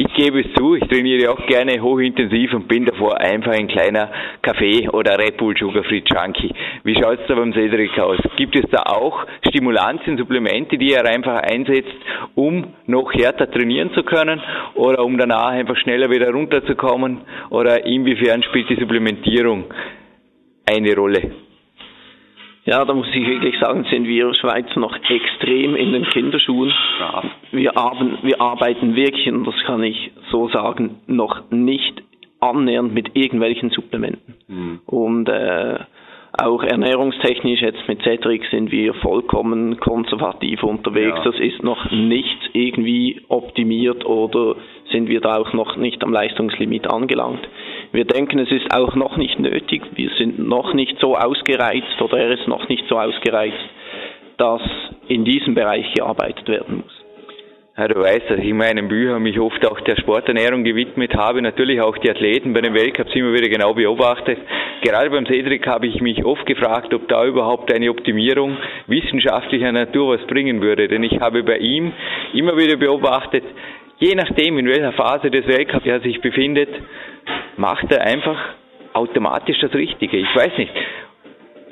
[0.00, 4.08] Ich gebe es zu, ich trainiere auch gerne hochintensiv und bin davor einfach ein kleiner
[4.42, 6.54] Kaffee oder Red Bull Sugar Free Junkie.
[6.84, 8.20] Wie schaut es da beim Cedric aus?
[8.36, 11.96] Gibt es da auch Stimulantien, Supplemente, die er einfach einsetzt,
[12.36, 14.40] um noch härter trainieren zu können
[14.76, 17.22] oder um danach einfach schneller wieder runterzukommen?
[17.50, 19.64] Oder inwiefern spielt die Supplementierung
[20.64, 21.47] eine Rolle?
[22.68, 26.70] Ja, da muss ich wirklich sagen, sind wir Schweizer noch extrem in den Kinderschuhen.
[27.50, 32.02] Wir, arbeiten, wir arbeiten wirklich, und das kann ich so sagen, noch nicht
[32.40, 34.34] annähernd mit irgendwelchen Supplementen.
[34.48, 34.80] Mhm.
[34.84, 35.78] Und äh,
[36.40, 41.18] auch ernährungstechnisch jetzt mit Cedric sind wir vollkommen konservativ unterwegs.
[41.18, 41.24] Ja.
[41.24, 44.56] Das ist noch nicht irgendwie optimiert oder
[44.92, 47.46] sind wir da auch noch nicht am Leistungslimit angelangt.
[47.92, 49.82] Wir denken, es ist auch noch nicht nötig.
[49.94, 53.56] Wir sind noch nicht so ausgereizt oder er ist noch nicht so ausgereizt,
[54.36, 54.62] dass
[55.08, 57.07] in diesem Bereich gearbeitet werden muss.
[57.78, 61.40] Ja, du weißt, dass ich in meinen Büchern mich oft auch der Sporternährung gewidmet habe,
[61.40, 64.36] natürlich auch die Athleten bei den Weltcups immer wieder genau beobachtet.
[64.82, 68.56] Gerade beim Cedric habe ich mich oft gefragt, ob da überhaupt eine Optimierung
[68.88, 71.92] wissenschaftlicher Natur was bringen würde, denn ich habe bei ihm
[72.34, 73.44] immer wieder beobachtet,
[73.98, 76.70] je nachdem, in welcher Phase des Weltcups er sich befindet,
[77.56, 78.38] macht er einfach
[78.92, 80.16] automatisch das Richtige.
[80.16, 80.72] Ich weiß nicht.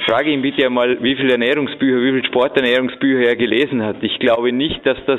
[0.06, 3.96] Frage ihn bitte einmal, wie viele Ernährungsbücher, wie viele Sporternährungsbücher er gelesen hat.
[4.02, 5.18] Ich glaube nicht, dass das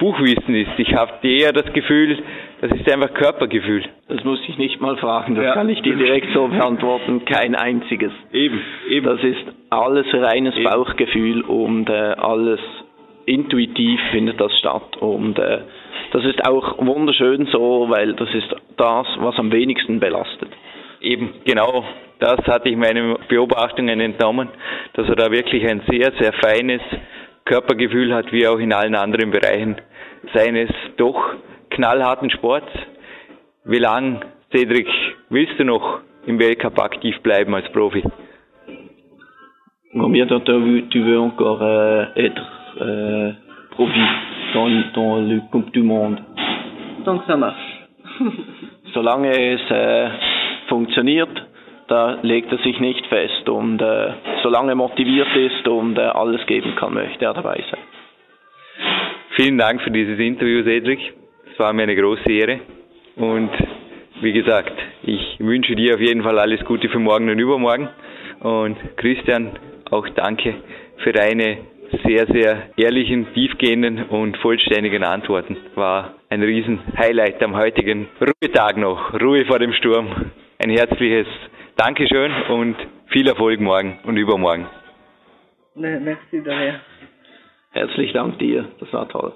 [0.00, 0.70] Buchwissen ist.
[0.78, 2.18] Ich habe eher das Gefühl,
[2.62, 3.84] das ist einfach Körpergefühl.
[4.08, 5.52] Das muss ich nicht mal fragen, das ja.
[5.54, 7.24] kann ich dir direkt so beantworten.
[7.26, 8.10] Kein einziges.
[8.32, 9.06] Eben, eben.
[9.06, 10.64] Das ist alles reines eben.
[10.64, 12.60] Bauchgefühl und äh, alles
[13.26, 15.58] intuitiv findet das statt und äh,
[16.12, 20.48] das ist auch wunderschön so, weil das ist das, was am wenigsten belastet.
[21.00, 21.84] Eben, genau,
[22.18, 24.48] das hatte ich meinen Beobachtungen entnommen,
[24.94, 26.80] dass er da wirklich ein sehr, sehr feines
[27.44, 29.76] Körpergefühl hat, wie auch in allen anderen Bereichen
[30.34, 31.34] seines doch
[31.70, 32.70] knallharten Sports.
[33.64, 34.20] Wie lang,
[34.54, 34.88] Cedric,
[35.28, 38.02] willst du noch im Weltcup aktiv bleiben als Profi?
[39.92, 42.42] Combien de temps tu veux encore euh, être
[42.80, 43.32] euh,
[43.70, 44.00] Profi
[44.54, 46.20] dans, dans le Coupe du Monde?
[47.04, 47.88] Tant que ça marche.
[48.94, 50.08] Solange es äh,
[50.68, 51.30] funktioniert,
[51.88, 56.46] da legt er sich nicht fest und äh, solange er motiviert ist und äh, alles
[56.46, 57.80] geben kann, möchte er dabei sein.
[59.42, 61.00] Vielen Dank für dieses Interview, Cedric.
[61.50, 62.60] Es war mir eine große Ehre
[63.16, 63.48] und
[64.20, 67.88] wie gesagt, ich wünsche dir auf jeden Fall alles Gute für morgen und übermorgen
[68.40, 69.58] und Christian,
[69.90, 70.56] auch danke
[70.98, 71.56] für deine
[72.04, 75.56] sehr, sehr ehrlichen, tiefgehenden und vollständigen Antworten.
[75.74, 79.18] War ein Riesen-Highlight am heutigen Ruhetag noch.
[79.22, 80.32] Ruhe vor dem Sturm.
[80.58, 81.28] Ein herzliches
[81.76, 82.76] Dankeschön und
[83.06, 84.66] viel Erfolg morgen und übermorgen.
[85.76, 86.82] Ne, merci daher.
[87.72, 89.32] Herzlichen Dank dir, das war toll.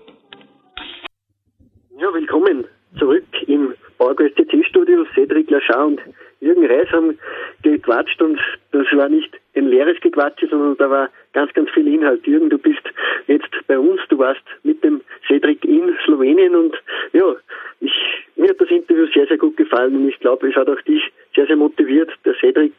[1.97, 2.65] Ja, willkommen
[2.99, 5.07] zurück im PowerQuest TC-Studio.
[5.15, 6.01] Cedric Lachar und
[6.41, 7.17] Jürgen Reis haben
[7.63, 8.41] gequatscht und
[8.73, 12.27] das war nicht ein leeres Gequatsche, sondern da war ganz, ganz viel Inhalt.
[12.27, 12.83] Jürgen, du bist
[13.29, 16.75] jetzt bei uns, du warst mit dem Cedric in Slowenien und
[17.13, 17.37] ja,
[17.79, 17.93] ich,
[18.35, 21.05] mir hat das Interview sehr, sehr gut gefallen und ich glaube, es hat auch dich
[21.37, 22.11] sehr, sehr motiviert.
[22.25, 22.73] Der Cedric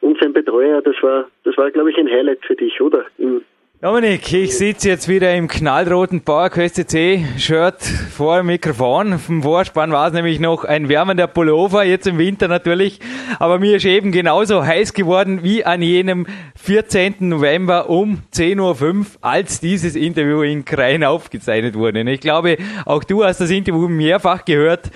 [0.00, 3.04] und sein Betreuer, das war, das war, glaube ich, ein Highlight für dich, oder?
[3.18, 3.42] Im
[3.82, 9.18] Dominik, ich sitze jetzt wieder im knallroten PowerQuest CC Shirt vor dem Mikrofon.
[9.18, 13.00] Vom Vorspann war es nämlich noch ein wärmender Pullover, jetzt im Winter natürlich.
[13.40, 16.28] Aber mir ist eben genauso heiß geworden wie an jenem
[16.62, 17.28] 14.
[17.28, 22.02] November um 10.05 Uhr, als dieses Interview in Krain aufgezeichnet wurde.
[22.02, 24.92] Und ich glaube, auch du hast das Interview mehrfach gehört.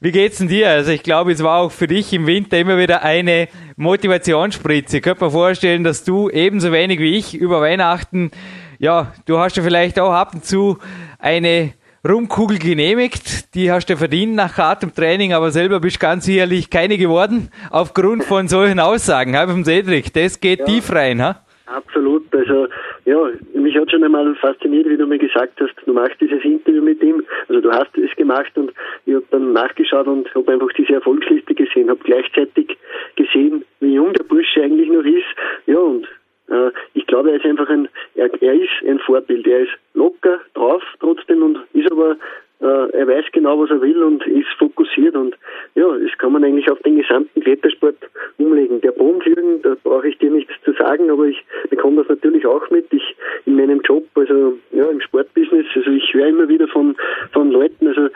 [0.00, 0.70] Wie geht's denn dir?
[0.70, 4.98] Also ich glaube, es war auch für dich im Winter immer wieder eine Motivationsspritze.
[4.98, 8.30] Ich könnte mir vorstellen, dass du ebenso wenig wie ich über Weihnachten,
[8.78, 10.78] ja, du hast ja vielleicht auch ab und zu
[11.18, 11.72] eine
[12.06, 13.54] Rumkugel genehmigt.
[13.54, 18.24] Die hast du verdient nach hartem Training, aber selber bist ganz sicherlich keine geworden, aufgrund
[18.24, 19.36] von solchen Aussagen.
[19.36, 20.66] Halb vom Cedric, das geht ja.
[20.66, 21.40] tief rein, ha?
[21.66, 22.13] Absolut.
[22.34, 22.66] Also
[23.04, 26.82] ja, mich hat schon einmal fasziniert, wie du mir gesagt hast, du machst dieses Interview
[26.82, 27.24] mit ihm.
[27.48, 28.72] Also du hast es gemacht und
[29.06, 32.76] ich habe dann nachgeschaut und habe einfach diese Erfolgsliste gesehen, habe gleichzeitig
[33.16, 35.26] gesehen, wie jung der Bursche eigentlich noch ist.
[35.66, 36.06] Ja, und
[36.48, 39.46] äh, ich glaube, er ist einfach ein, er, er ist ein Vorbild.
[39.46, 42.16] Er ist locker drauf trotzdem und ist aber
[42.60, 45.36] er weiß genau, was er will und ist fokussiert und
[45.74, 47.96] ja, das kann man eigentlich auf den gesamten Klettersport
[48.38, 48.80] umlegen.
[48.80, 52.70] Der Bodenflügen, da brauche ich dir nichts zu sagen, aber ich bekomme das natürlich auch
[52.70, 52.86] mit.
[52.92, 56.96] Ich in meinem Job, also ja, im Sportbusiness, also ich höre immer wieder von,
[57.32, 58.08] von Leuten, also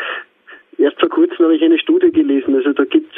[0.78, 2.54] Erst vor kurzem habe ich eine Studie gelesen.
[2.54, 3.12] Also da gibt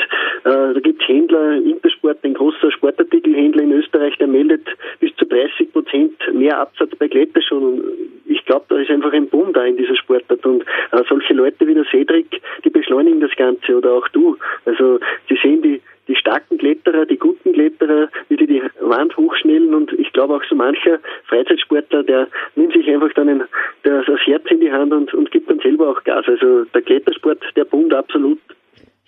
[0.44, 4.66] äh, da gibt's Händler, Intersport, ein großer Sportartikelhändler in Österreich, der meldet
[4.99, 7.64] bis zu 30 Prozent mehr Absatz bei Kletterschuhen.
[7.64, 7.85] Und
[8.27, 10.44] ich glaube, da ist einfach ein Boom da in dieser Sportart.
[10.46, 14.38] Und äh, solche Leute wie der Cedric, die beschleunigen das Ganze oder auch du.
[14.64, 19.75] Also sie sehen die die starken Kletterer, die guten Kletterer, wie die die Wand hochschnellen
[19.75, 23.42] und ich glaube auch so mancher Freizeitsportler, der nimmt sich einfach dann ein,
[23.85, 26.25] der, das Herz in die Hand und, und gibt dann selber auch Gas.
[26.27, 28.38] Also der Klettersport, der boomt absolut.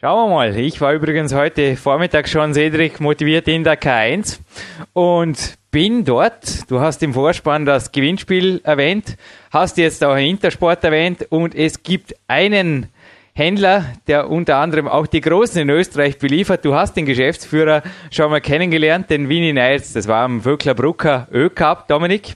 [0.01, 0.57] Schauen wir mal.
[0.57, 4.41] Ich war übrigens heute Vormittag schon, Cedric, motiviert in der K1
[4.93, 6.71] und bin dort.
[6.71, 9.17] Du hast im Vorspann das Gewinnspiel erwähnt,
[9.53, 12.92] hast jetzt auch Intersport erwähnt und es gibt einen
[13.35, 16.67] Händler, der unter anderem auch die Großen in Österreich beliefert.
[16.67, 19.95] Du hast den Geschäftsführer schon mal kennengelernt, den Winnie Niles.
[19.95, 22.35] Das war am Vöckler Brucker Ö-Cup, Dominik.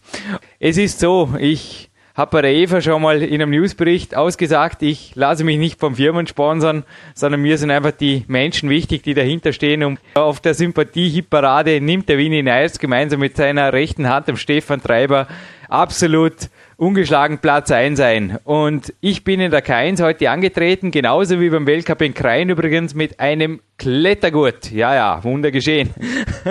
[0.59, 5.15] Es ist so, ich habe bei der Eva schon mal in einem Newsbericht ausgesagt, ich
[5.15, 9.53] lasse mich nicht vom Firmen sponsern, sondern mir sind einfach die Menschen wichtig, die dahinter
[9.53, 9.85] stehen.
[9.85, 14.83] Und auf der Sympathie-Hit-Parade nimmt der Winnie Niles gemeinsam mit seiner rechten Hand, dem Stefan
[14.83, 15.29] Treiber,
[15.69, 18.39] absolut ungeschlagen Platz 1 sein.
[18.45, 22.95] Und ich bin in der K1 heute angetreten, genauso wie beim Weltcup in Krain übrigens,
[22.95, 24.71] mit einem Klettergurt.
[24.71, 25.91] Ja, ja, Wunder geschehen.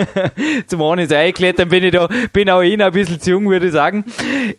[0.68, 3.68] Zum ohne Seil klettern bin ich da, bin auch ich ein bisschen zu jung, würde
[3.68, 4.04] ich sagen.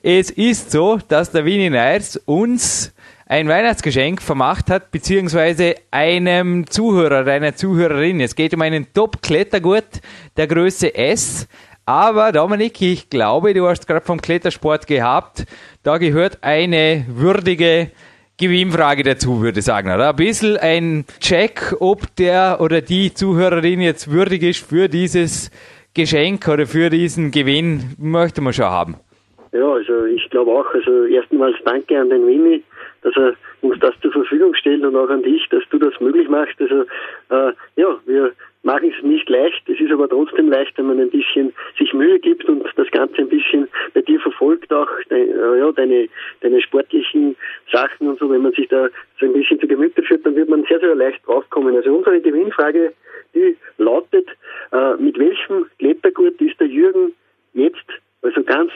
[0.02, 2.92] Es ist so, dass der Winnie Neirs uns
[3.28, 8.20] ein Weihnachtsgeschenk vermacht hat, beziehungsweise einem Zuhörer, einer Zuhörerin.
[8.20, 10.00] Es geht um einen Top-Klettergurt
[10.36, 11.48] der Größe S,
[11.86, 15.46] aber Dominik, ich glaube, du hast gerade vom Klettersport gehabt.
[15.84, 17.92] Da gehört eine würdige
[18.38, 19.88] Gewinnfrage dazu, würde ich sagen.
[19.88, 20.10] Oder?
[20.10, 25.52] Ein bisschen ein Check, ob der oder die Zuhörerin jetzt würdig ist für dieses
[25.94, 28.96] Geschenk oder für diesen Gewinn, möchte man schon haben.
[29.52, 30.66] Ja, also ich glaube auch.
[30.74, 32.64] Also erstmals danke an den Winnie,
[33.02, 36.28] dass er uns das zur Verfügung stellt und auch an dich, dass du das möglich
[36.28, 36.60] machst.
[36.60, 36.82] Also
[37.30, 38.32] äh, ja, wir
[38.66, 39.62] machen es nicht leicht.
[39.68, 43.18] Es ist aber trotzdem leicht, wenn man ein bisschen sich Mühe gibt und das Ganze
[43.18, 46.08] ein bisschen bei dir verfolgt auch, äh, ja, deine,
[46.40, 47.36] deine sportlichen
[47.72, 48.28] Sachen und so.
[48.28, 48.88] Wenn man sich da
[49.20, 51.76] so ein bisschen zu Gemüte führt, dann wird man sehr, sehr leicht draufkommen.
[51.76, 52.92] Also unsere Gewinnfrage,
[53.34, 54.28] die lautet,
[54.72, 57.12] äh, mit welchem Klettergurt ist der Jürgen
[57.54, 57.86] jetzt,
[58.22, 58.72] also ganz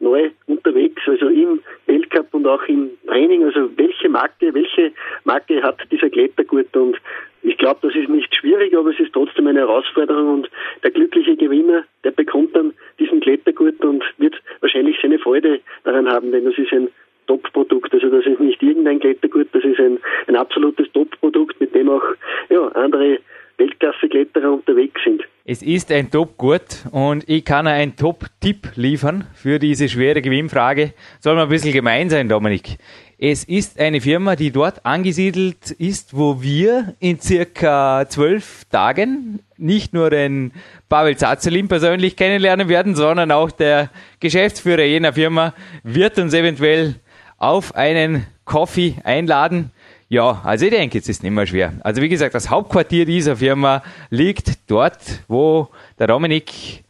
[0.00, 3.44] brandneu unterwegs, also im Weltcup und auch im Training.
[3.44, 4.92] Also welche Marke, welche
[5.24, 6.96] Marke hat dieser Klettergurt und
[7.42, 10.50] ich glaube, das ist nicht schwierig, aber es ist trotzdem eine Herausforderung und
[10.82, 16.32] der glückliche Gewinner, der bekommt dann diesen Klettergurt und wird wahrscheinlich seine Freude daran haben,
[16.32, 16.88] denn das ist ein
[17.28, 17.94] Top-Produkt.
[17.94, 22.04] Also das ist nicht irgendein Klettergurt, das ist ein, ein absolutes Top-Produkt, mit dem auch
[22.50, 23.20] ja, andere
[23.56, 25.22] Weltklasse-Kletterer unterwegs sind.
[25.52, 30.92] Es ist ein Top-Gurt und ich kann einen Top-Tipp liefern für diese schwere Gewinnfrage.
[31.18, 32.78] Soll man ein bisschen gemein sein, Dominik.
[33.18, 39.92] Es ist eine Firma, die dort angesiedelt ist, wo wir in circa zwölf Tagen nicht
[39.92, 40.52] nur den
[40.88, 46.94] Pavel Zazelin persönlich kennenlernen werden, sondern auch der Geschäftsführer jener Firma wird uns eventuell
[47.38, 49.72] auf einen Coffee einladen.
[50.12, 51.72] Ja, also ich denke, es ist nicht mehr schwer.
[51.84, 55.68] Also wie gesagt, das Hauptquartier dieser Firma liegt dort, wo
[56.00, 56.82] der Dominik,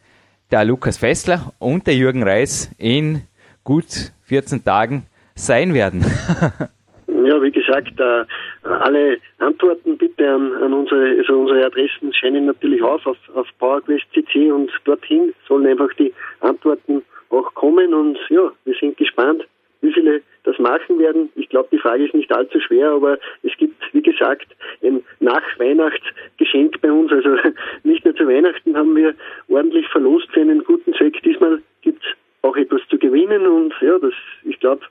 [0.49, 3.21] der Lukas Fessler und der Jürgen Reis in
[3.63, 3.85] gut
[4.23, 5.03] 14 Tagen
[5.35, 6.01] sein werden.
[7.07, 8.25] ja, wie gesagt, äh,
[8.67, 14.05] alle Antworten bitte an, an unsere, also unsere Adressen scheinen natürlich auf, auf, auf PowerQuest
[14.15, 19.43] CC und dorthin sollen einfach die Antworten auch kommen und ja, wir sind gespannt,
[19.81, 21.29] wie viele das machen werden.
[21.35, 24.47] Ich glaube, die Frage ist nicht allzu schwer, aber es gibt, wie gesagt,
[24.83, 27.11] ein Nach-Weihnachtsgeschenk bei uns.
[27.11, 27.37] Also
[27.83, 29.13] nicht nur zu Weihnachten haben wir
[29.49, 31.21] ordentlich verlost für einen guten Zweck.
[31.23, 32.09] Diesmal gibt es
[32.43, 34.13] auch etwas zu gewinnen und ja, das,
[34.43, 34.81] ich glaube,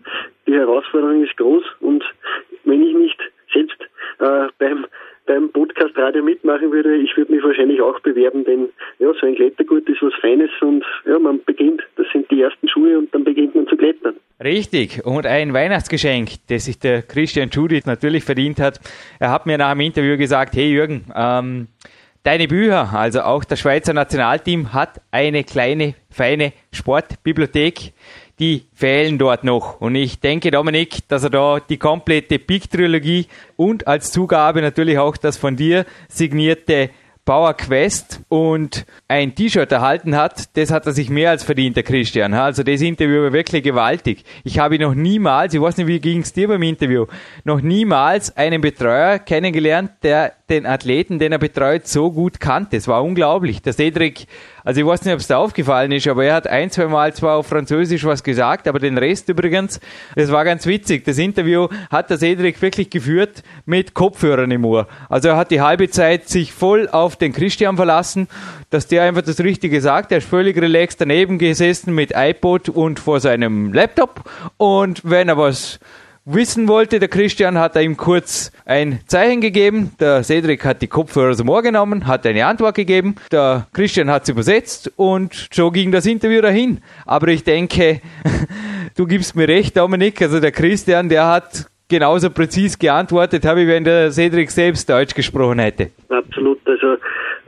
[0.46, 2.05] die Herausforderung ist groß und
[2.64, 3.20] wenn ich nicht
[3.53, 3.80] selbst
[4.20, 4.86] äh, beim
[5.26, 8.68] beim Podcast Radio mitmachen würde, ich würde mich wahrscheinlich auch bewerben, denn
[8.98, 12.68] ja, so ein Klettergut ist was Feines und ja, man beginnt, das sind die ersten
[12.68, 14.16] Schuhe und dann beginnt man zu klettern.
[14.42, 15.04] Richtig.
[15.04, 18.80] Und ein Weihnachtsgeschenk, das sich der Christian Judith natürlich verdient hat.
[19.18, 21.68] Er hat mir nach dem Interview gesagt, hey Jürgen, ähm,
[22.22, 27.92] deine Bücher, also auch das Schweizer Nationalteam hat eine kleine, feine Sportbibliothek
[28.41, 29.80] die fehlen dort noch.
[29.80, 33.26] Und ich denke, Dominik, dass er da die komplette Peak-Trilogie
[33.57, 36.91] und als Zugabe natürlich auch das von dir signierte
[37.26, 41.82] Power Quest und ein T-Shirt erhalten hat, das hat er sich mehr als verdient, der
[41.82, 42.32] Christian.
[42.34, 44.24] Also das Interview war wirklich gewaltig.
[44.43, 47.07] Ich habe noch niemals, ich weiß nicht, wie ging es dir beim Interview,
[47.45, 52.78] noch niemals einen Betreuer kennengelernt, der den Athleten, den er betreut, so gut kannte.
[52.78, 53.62] Es war unglaublich.
[53.62, 54.26] Der Cedric,
[54.70, 57.12] also ich weiß nicht, ob es da aufgefallen ist, aber er hat ein, zwei Mal
[57.12, 59.80] zwar auf Französisch was gesagt, aber den Rest übrigens,
[60.14, 61.04] das war ganz witzig.
[61.04, 64.86] Das Interview hat der Cedric wirklich geführt mit Kopfhörern im Ohr.
[65.08, 68.28] Also er hat die halbe Zeit sich voll auf den Christian verlassen,
[68.70, 70.12] dass der einfach das Richtige sagt.
[70.12, 74.22] Er ist völlig relaxed daneben gesessen mit iPod und vor seinem Laptop
[74.56, 75.80] und wenn er was
[76.34, 76.98] wissen wollte.
[76.98, 79.92] Der Christian hat ihm kurz ein Zeichen gegeben.
[80.00, 83.16] Der Cedric hat die Kopfhörer zum Ohr genommen, hat eine Antwort gegeben.
[83.32, 86.80] Der Christian hat es übersetzt und so ging das Interview dahin.
[87.06, 88.00] Aber ich denke,
[88.96, 90.20] du gibst mir recht, Dominik.
[90.22, 95.58] Also der Christian, der hat genauso präzise geantwortet, ich, wenn der Cedric selbst Deutsch gesprochen
[95.58, 95.90] hätte.
[96.08, 96.58] Absolut.
[96.66, 96.94] Also,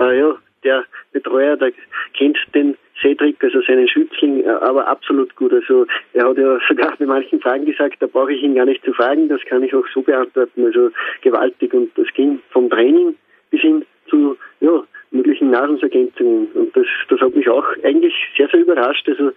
[0.01, 1.73] äh, ja, der Betreuer, der
[2.19, 5.53] kennt den Cedric, also seinen Schützling, äh, aber absolut gut.
[5.53, 8.85] Also er hat ja sogar bei manchen Fragen gesagt, da brauche ich ihn gar nicht
[8.85, 10.65] zu fragen, das kann ich auch so beantworten.
[10.65, 10.91] Also
[11.23, 13.15] gewaltig und das ging vom Training
[13.51, 16.49] bis hin zu ja, möglichen Nahrungsergänzungen.
[16.55, 19.09] Und das, das hat mich auch eigentlich sehr, sehr überrascht.
[19.09, 19.33] Also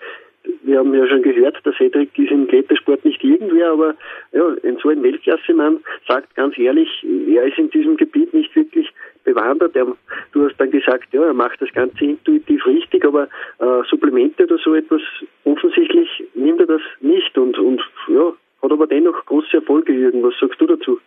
[0.63, 3.95] wir haben ja schon gehört, der Cedric ist im Klettersport nicht irgendwer, aber
[4.31, 8.91] ja, ein so ein Weltklassemann sagt ganz ehrlich, er ist in diesem Gebiet nicht wirklich
[9.23, 9.75] bewandert.
[9.75, 9.87] Er,
[10.31, 13.27] du hast dann gesagt, ja, er macht das Ganze intuitiv richtig, aber
[13.65, 15.01] äh, Supplemente oder so etwas,
[15.43, 20.23] offensichtlich nimmt er das nicht und, und ja, hat aber dennoch große Erfolge, Jürgen.
[20.23, 20.99] Was sagst du dazu?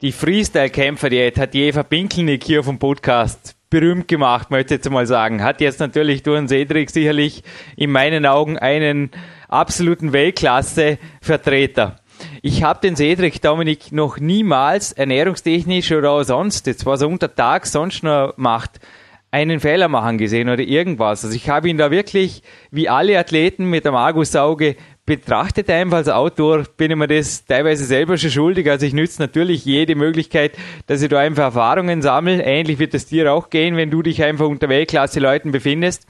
[0.00, 5.06] Die Freestyle-Kämpfer-Diät hat die Eva Pinkelnick hier vom Podcast berühmt gemacht, möchte ich jetzt mal
[5.06, 5.42] sagen.
[5.42, 7.42] Hat jetzt natürlich durch Cedric sicherlich
[7.76, 9.10] in meinen Augen einen
[9.48, 11.96] absoluten Weltklasse-Vertreter.
[12.42, 17.34] Ich habe den Cedric Dominik noch niemals ernährungstechnisch oder auch sonst, jetzt was er unter
[17.34, 18.80] Tag sonst noch macht,
[19.32, 21.24] einen Fehler machen gesehen oder irgendwas.
[21.24, 24.76] Also ich habe ihn da wirklich wie alle Athleten mit einem Argusauge
[25.06, 28.70] betrachtet einfach als Autor, bin ich mir das teilweise selber schon schuldig.
[28.70, 30.52] Also ich nütze natürlich jede Möglichkeit,
[30.86, 32.42] dass ich da einfach Erfahrungen sammle.
[32.42, 36.06] Ähnlich wird es dir auch gehen, wenn du dich einfach unter Weltklasse Leuten befindest.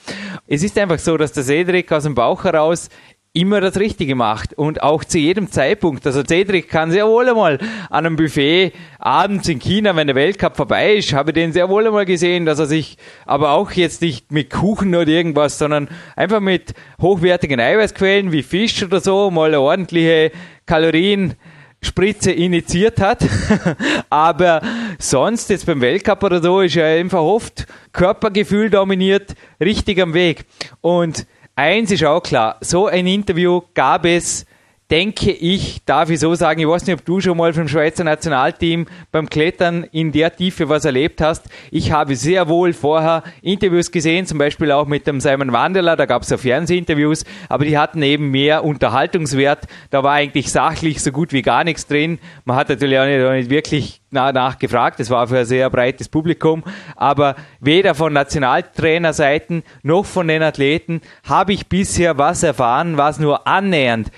[0.49, 2.91] Es ist einfach so, dass der Cedric aus dem Bauch heraus
[3.35, 6.07] immer das Richtige macht und auch zu jedem Zeitpunkt.
[6.07, 7.59] Also Cedric kann sehr wohl einmal
[7.89, 11.71] an einem Buffet abends in China, wenn der Weltcup vorbei ist, habe ich den sehr
[11.71, 15.89] wohl einmal gesehen, dass er sich aber auch jetzt nicht mit Kuchen oder irgendwas, sondern
[16.15, 20.31] einfach mit hochwertigen Eiweißquellen wie Fisch oder so mal eine ordentliche
[20.67, 21.35] Kalorien
[21.83, 23.27] Spritze initiiert hat.
[24.11, 24.63] Aber
[24.99, 30.45] sonst jetzt beim Weltcup oder so ist er einfach oft Körpergefühl dominiert, richtig am Weg.
[30.81, 31.27] Und
[31.57, 34.47] eins ist auch klar, so ein Interview gab es
[34.93, 38.05] denke ich, darf ich so sagen, ich weiß nicht, ob du schon mal vom Schweizer
[38.05, 41.47] Nationalteam beim Klettern in der Tiefe was erlebt hast.
[41.71, 46.05] Ich habe sehr wohl vorher Interviews gesehen, zum Beispiel auch mit dem Simon Wanderler, da
[46.05, 49.67] gab es ja Fernsehinterviews, aber die hatten eben mehr Unterhaltungswert.
[49.89, 52.19] Da war eigentlich sachlich so gut wie gar nichts drin.
[52.45, 56.11] Man hat natürlich auch nicht, auch nicht wirklich nachgefragt, das war für ein sehr breites
[56.11, 56.65] Publikum,
[56.97, 63.47] aber weder von Nationaltrainerseiten noch von den Athleten habe ich bisher was erfahren, was nur
[63.47, 64.11] annähernd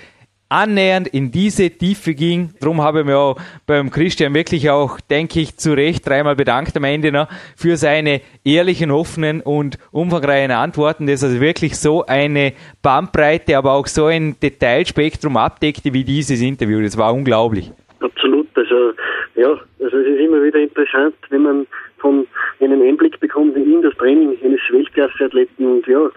[0.55, 2.51] annähernd in diese Tiefe ging.
[2.61, 3.37] Darum habe ich mich auch
[3.67, 7.27] beim Christian wirklich auch, denke ich, zu Recht dreimal bedankt am Ende noch
[7.57, 13.87] für seine ehrlichen, offenen und umfangreichen Antworten, dass also wirklich so eine Bandbreite, aber auch
[13.87, 16.81] so ein Detailspektrum abdeckte wie dieses Interview.
[16.81, 17.71] Das war unglaublich.
[17.99, 18.47] Absolut.
[18.55, 18.93] Also
[19.35, 22.27] ja, also es ist immer wieder interessant, wenn man von
[22.61, 26.09] einen Einblick bekommt in das Training eines Weltklasseathleten und ja,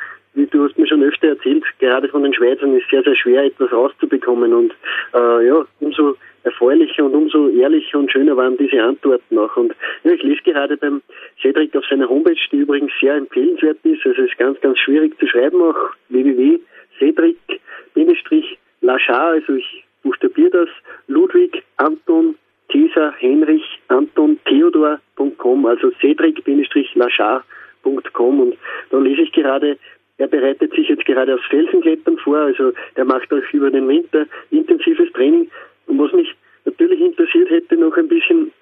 [0.46, 3.72] du hast mir schon öfter erzählt, gerade von den Schweizern ist sehr, sehr schwer, etwas
[3.72, 4.52] rauszubekommen.
[4.52, 4.72] Und
[5.14, 9.56] äh, ja, umso erfreulicher und umso ehrlicher und schöner waren diese Antworten auch.
[9.56, 9.74] Und
[10.04, 11.02] ja, ich lese gerade beim
[11.42, 14.06] Cedric auf seiner Homepage, die übrigens sehr empfehlenswert ist.
[14.06, 15.76] Also es ist ganz, ganz schwierig zu schreiben, auch
[16.08, 16.58] www
[16.98, 20.68] Cedric-Lachar, also ich buchstabiere das,
[21.06, 22.34] Ludwig Anton
[22.70, 28.56] Cäsar Heinrich Anton Theodor.com, also Cedric-Lachar.com und
[28.90, 29.78] da lese ich gerade,
[30.18, 34.26] er bereitet sich jetzt gerade aufs Felsenklettern vor, also er macht auch über den Winter
[34.50, 35.50] intensives Training
[35.86, 38.52] und was mich natürlich interessiert hätte noch ein bisschen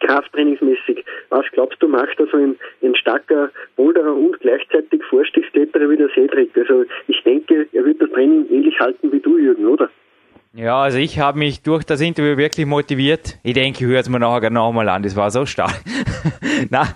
[0.00, 1.04] krafttrainingsmäßig.
[1.30, 6.56] Was glaubst du, macht also ein, ein starker Boulderer und gleichzeitig Vorstiegskletterer wie der Cedric?
[6.56, 9.90] Also ich denke, er wird das Training ähnlich halten wie du, Jürgen, oder?
[10.54, 13.38] Ja, also ich habe mich durch das Interview wirklich motiviert.
[13.42, 15.82] Ich denke, ich höre es mir nachher nochmal an, das war so stark.
[16.70, 16.88] Na,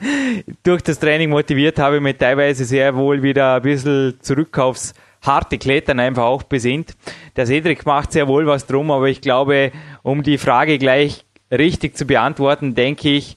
[0.62, 4.94] durch das Training motiviert habe ich mich teilweise sehr wohl wieder ein bisschen zurück aufs
[5.20, 6.96] harte Klettern einfach auch besinnt.
[7.36, 9.70] Der Cedric macht sehr wohl was drum, aber ich glaube,
[10.02, 13.36] um die Frage gleich richtig zu beantworten, denke ich,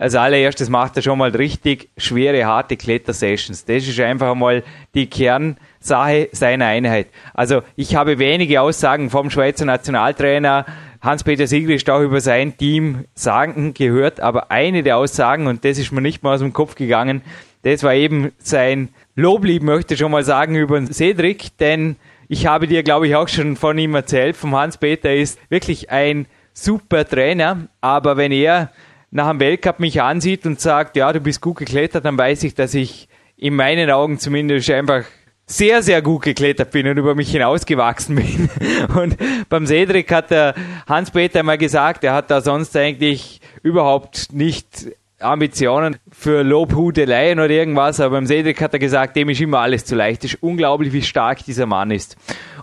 [0.00, 3.66] als allererstes macht er schon mal richtig schwere, harte Klettersessions.
[3.66, 4.62] Das ist einfach mal
[4.94, 7.08] die Kernsache seiner Einheit.
[7.34, 10.64] Also ich habe wenige Aussagen vom Schweizer Nationaltrainer
[11.02, 15.92] Hans-Peter Sigrist auch über sein Team sagen gehört, aber eine der Aussagen, und das ist
[15.92, 17.20] mir nicht mal aus dem Kopf gegangen,
[17.62, 21.96] das war eben sein Loblied, möchte ich schon mal sagen, über Cedric, denn
[22.26, 26.24] ich habe dir, glaube ich, auch schon von ihm erzählt, vom Hans-Peter ist wirklich ein
[26.54, 28.70] super Trainer, aber wenn er
[29.10, 32.54] nach dem Weltcup mich ansieht und sagt, ja, du bist gut geklettert, dann weiß ich,
[32.54, 35.04] dass ich in meinen Augen zumindest einfach
[35.46, 38.48] sehr, sehr gut geklettert bin und über mich hinausgewachsen bin.
[38.94, 39.16] Und
[39.48, 40.54] beim Cedric hat der
[40.88, 44.86] Hans-Peter mal gesagt, er hat da sonst eigentlich überhaupt nicht
[45.18, 49.84] Ambitionen für Lobhudeleien oder irgendwas, aber beim Cedric hat er gesagt, dem ist immer alles
[49.84, 50.24] zu leicht.
[50.24, 52.16] Es ist unglaublich, wie stark dieser Mann ist.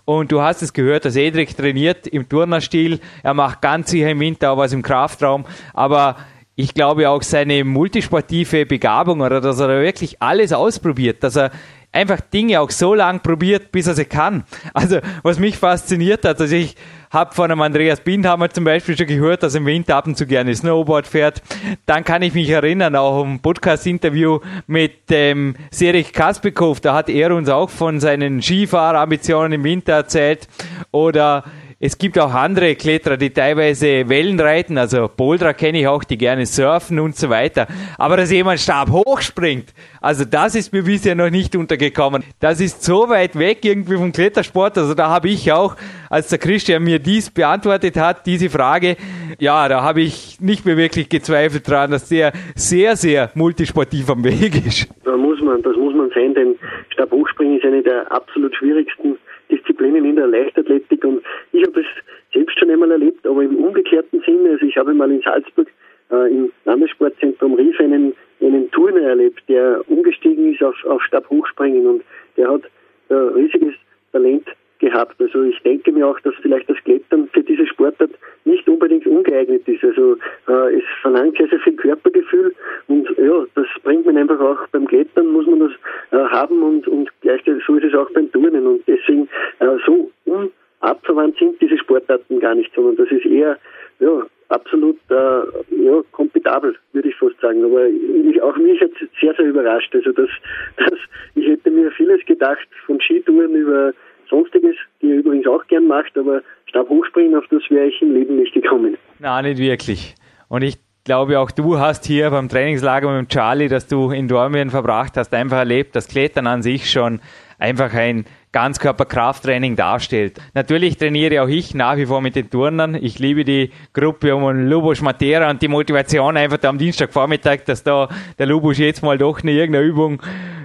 [0.05, 4.21] Und du hast es gehört, der Cedric trainiert im Turnerstil, er macht ganz sicher im
[4.21, 6.15] Winter auch was im Kraftraum, aber
[6.57, 11.51] ich glaube auch seine multisportive Begabung oder dass er wirklich alles ausprobiert, dass er
[11.91, 14.43] einfach Dinge auch so lang probiert, bis er sie kann.
[14.73, 16.75] Also was mich fasziniert hat, also ich
[17.11, 20.17] habe von einem Andreas Bindhammer zum Beispiel schon gehört, dass er im Winter ab und
[20.17, 21.43] zu gerne Snowboard fährt.
[21.85, 27.35] Dann kann ich mich erinnern, auch im Podcast-Interview mit dem Serich Kaspikow, da hat er
[27.35, 30.47] uns auch von seinen Skifahrambitionen im Winter erzählt.
[30.91, 31.43] Oder
[31.79, 36.17] es gibt auch andere Kletterer, die teilweise Wellen reiten, also Boulderer kenne ich auch, die
[36.17, 37.67] gerne surfen und so weiter.
[37.99, 42.23] Aber dass jemand Stab hochspringt, also das ist mir bisher noch nicht untergekommen.
[42.39, 44.75] Das ist so weit weg irgendwie vom Klettersport.
[44.79, 45.75] Also da habe ich auch,
[46.09, 48.97] als der Christian mir dies beantwortet hat, diese Frage,
[49.37, 54.23] ja, da habe ich nicht mehr wirklich gezweifelt dran, dass der sehr, sehr multisportiv am
[54.23, 54.89] Weg ist.
[55.05, 56.55] Da muss man, das muss man sehen, denn
[56.89, 59.19] Stabhochspringen ist eine der absolut schwierigsten
[59.49, 61.21] Disziplinen in der Leichtathletik und
[61.51, 61.87] ich habe es
[62.33, 64.51] selbst schon einmal erlebt, aber im umgekehrten Sinne.
[64.51, 65.67] Also ich habe mal in Salzburg
[66.11, 72.03] äh, im Landessportzentrum Rief einen, einen Turner erlebt, der umgestiegen ist auf, auf Stabhochspringen und
[72.35, 72.63] der hat
[73.09, 73.73] äh, riesiges
[74.11, 74.47] Talent
[74.79, 75.19] gehabt.
[75.19, 78.11] Also ich denke mir auch, dass vielleicht das Klettern für diese Sportart
[78.45, 79.83] nicht unbedingt ungeeignet ist.
[79.83, 80.17] Also
[80.47, 82.53] äh, es verlangt sehr, sehr viel Körpergefühl
[82.87, 85.71] und ja, das bringt man einfach auch beim Klettern, muss man das
[86.11, 89.27] äh, haben und, und gleichzeitig so ist es auch beim Turnen und deswegen
[89.59, 93.57] äh, so unabverwandt sind diese Sportarten gar nicht, sondern das ist eher
[93.99, 97.63] ja, absolut äh, ja, kompetabel, würde ich fast sagen.
[97.65, 99.93] Aber ich, auch mich hat sehr, sehr überrascht.
[99.93, 100.29] Also das,
[100.77, 100.99] das,
[101.35, 103.93] ich hätte mir vieles gedacht, von Skitouren über
[104.29, 108.37] Sonstiges, die er übrigens auch gern macht, aber Stabhochspringen, auf das wäre ich im Leben
[108.37, 108.97] nicht gekommen.
[109.19, 110.15] Na, nicht wirklich.
[110.49, 114.69] Und ich glaube, auch du hast hier beim Trainingslager mit Charlie, das du in Dormien
[114.69, 117.21] verbracht hast, einfach erlebt, dass Klettern an sich schon
[117.57, 120.41] einfach ein Ganzkörperkrafttraining darstellt.
[120.53, 122.93] Natürlich trainiere auch ich nach wie vor mit den Turnern.
[122.93, 127.83] Ich liebe die Gruppe um Lubos Matera und die Motivation einfach da am Dienstagvormittag, dass
[127.83, 130.21] da der Lubos jetzt mal doch eine irgendeine Übung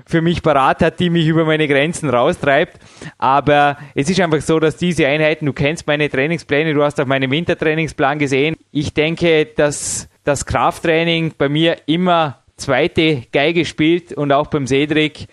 [0.06, 2.80] für mich parat hat, die mich über meine Grenzen raustreibt.
[3.16, 7.06] Aber es ist einfach so, dass diese Einheiten, du kennst meine Trainingspläne, du hast auch
[7.06, 8.56] meinen Wintertrainingsplan gesehen.
[8.72, 15.26] Ich denke, dass das Krafttraining bei mir immer zweite Geige spielt und auch beim Cedric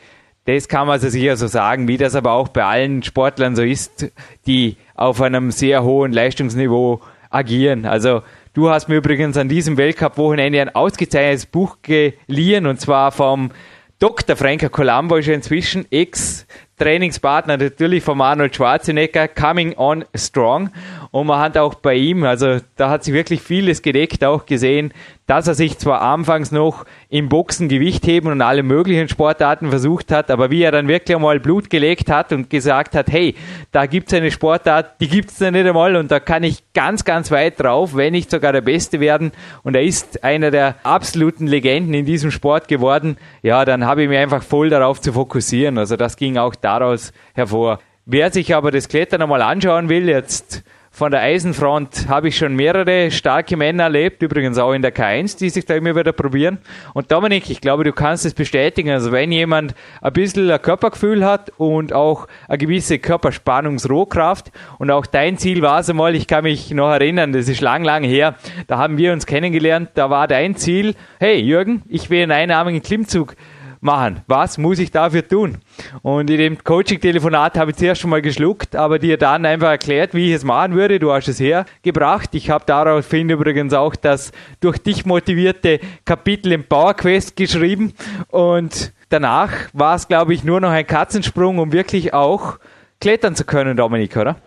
[0.56, 3.62] das kann man also sicher so sagen, wie das aber auch bei allen Sportlern so
[3.62, 4.12] ist,
[4.48, 7.86] die auf einem sehr hohen Leistungsniveau agieren.
[7.86, 8.24] Also
[8.54, 13.52] du hast mir übrigens an diesem Weltcup-Wochenende ein ausgezeichnetes Buch geliehen und zwar vom
[14.00, 14.36] Dr.
[14.36, 20.72] Franker Colombo ist inzwischen Ex-Trainingspartner natürlich von Arnold Schwarzenegger, Coming On Strong.
[21.12, 24.94] Und man hat auch bei ihm, also da hat sich wirklich vieles gedeckt, auch gesehen,
[25.26, 30.12] dass er sich zwar anfangs noch im Boxen Gewicht heben und alle möglichen Sportarten versucht
[30.12, 33.36] hat, aber wie er dann wirklich einmal Blut gelegt hat und gesagt hat, hey,
[33.72, 37.30] da gibt's eine Sportart, die gibt's da nicht einmal und da kann ich ganz, ganz
[37.32, 39.32] weit drauf, wenn nicht sogar der Beste werden
[39.64, 44.10] und er ist einer der absoluten Legenden in diesem Sport geworden, ja, dann habe ich
[44.10, 45.78] mich einfach voll darauf zu fokussieren.
[45.78, 47.80] Also das ging auch daraus hervor.
[48.06, 50.64] Wer sich aber das Klettern einmal anschauen will, jetzt
[51.00, 55.38] von der Eisenfront habe ich schon mehrere starke Männer erlebt, übrigens auch in der K1,
[55.38, 56.58] die sich da immer wieder probieren.
[56.94, 58.90] Und Dominik, ich glaube, du kannst es bestätigen.
[58.90, 65.06] Also wenn jemand ein bisschen ein Körpergefühl hat und auch eine gewisse Körperspannungsrohkraft und auch
[65.06, 68.36] dein Ziel war es einmal, ich kann mich noch erinnern, das ist lang, lang her,
[68.68, 72.82] da haben wir uns kennengelernt, da war dein Ziel, hey Jürgen, ich will einen einarmigen
[72.82, 73.38] Klimmzug
[73.82, 74.22] machen.
[74.28, 75.58] Was muss ich dafür tun?
[76.02, 80.14] Und in dem Coaching-Telefonat habe ich zuerst schon mal geschluckt, aber dir dann einfach erklärt,
[80.14, 81.00] wie ich es machen würde.
[81.00, 82.30] Du hast es hergebracht.
[82.34, 87.94] Ich habe daraufhin übrigens auch das durch dich motivierte Kapitel im PowerQuest geschrieben.
[88.30, 92.60] Und danach war es, glaube ich, nur noch ein Katzensprung, um wirklich auch
[93.02, 94.38] klettern zu können, Dominik, oder?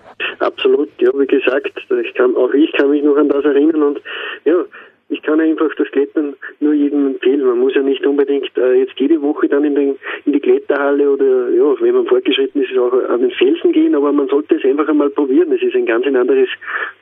[0.41, 4.01] Absolut, ja, wie gesagt, ich kann, auch ich kann mich noch an das erinnern und
[4.45, 4.55] ja,
[5.13, 7.45] ich kann einfach das Klettern nur jedem empfehlen.
[7.45, 11.11] Man muss ja nicht unbedingt äh, jetzt jede Woche dann in, den, in die Kletterhalle
[11.11, 14.65] oder ja, wenn man fortgeschritten ist, auch an den Felsen gehen, aber man sollte es
[14.65, 15.53] einfach einmal probieren.
[15.53, 16.49] Es ist ein ganz ein anderes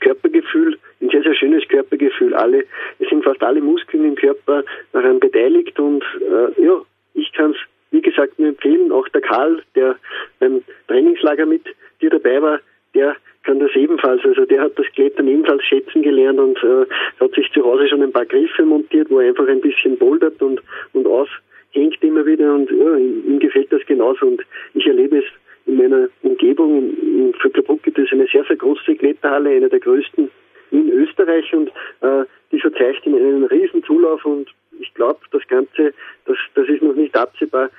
[0.00, 2.34] Körpergefühl, ein sehr, sehr schönes Körpergefühl.
[2.34, 2.64] Alle,
[2.98, 6.82] es sind fast alle Muskeln im Körper daran beteiligt und äh, ja,
[7.14, 7.58] ich kann es
[7.92, 8.90] wie gesagt nur empfehlen.
[8.92, 9.96] Auch der Karl, der
[10.40, 11.62] beim Trainingslager mit
[12.00, 12.60] dir dabei war,
[12.94, 13.16] der
[13.50, 14.24] kann das ebenfalls.
[14.24, 16.86] Also der hat das Klettern ebenfalls schätzen gelernt und äh,
[17.18, 20.40] hat sich zu Hause schon ein paar Griffe montiert, wo er einfach ein bisschen bouldert
[20.40, 24.42] und, und aushängt immer wieder und ja, ihm gefällt das genauso und
[24.74, 25.24] ich erlebe es
[25.66, 26.78] in meiner Umgebung.
[26.78, 30.30] In, Vöcklerbruck gibt es eine sehr, sehr große Kletterhalle, eine der größten
[30.70, 31.70] in Österreich und
[32.02, 34.48] äh, die verzeichnen einen riesen Zulauf und
[34.78, 35.92] ich glaube, das Ganze,
[36.26, 37.70] das, das ist noch nicht absehbar,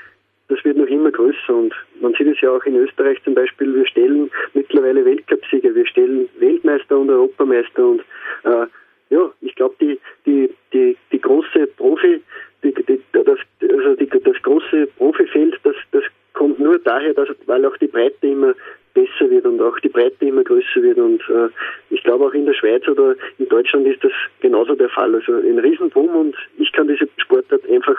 [0.52, 3.74] das wird noch immer größer und man sieht es ja auch in Österreich zum Beispiel,
[3.74, 8.02] wir stellen mittlerweile Weltcupsieger, wir stellen Weltmeister und Europameister und
[8.43, 8.68] äh,
[9.12, 12.22] ja, ich glaube die, die, die, die große Profi,
[12.64, 17.66] die, die, das, also die, das große Profifeld, das, das kommt nur daher, dass, weil
[17.66, 18.54] auch die Breite immer
[18.93, 21.47] besser wird und auch die Breite immer größer wird und äh,
[21.91, 25.16] ich glaube auch in der Schweiz oder in Deutschland ist das genauso der Fall.
[25.16, 27.95] Also ein Riesenboom und ich kann diese Sportart einfach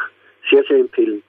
[0.50, 1.22] sehr, sehr empfehlen.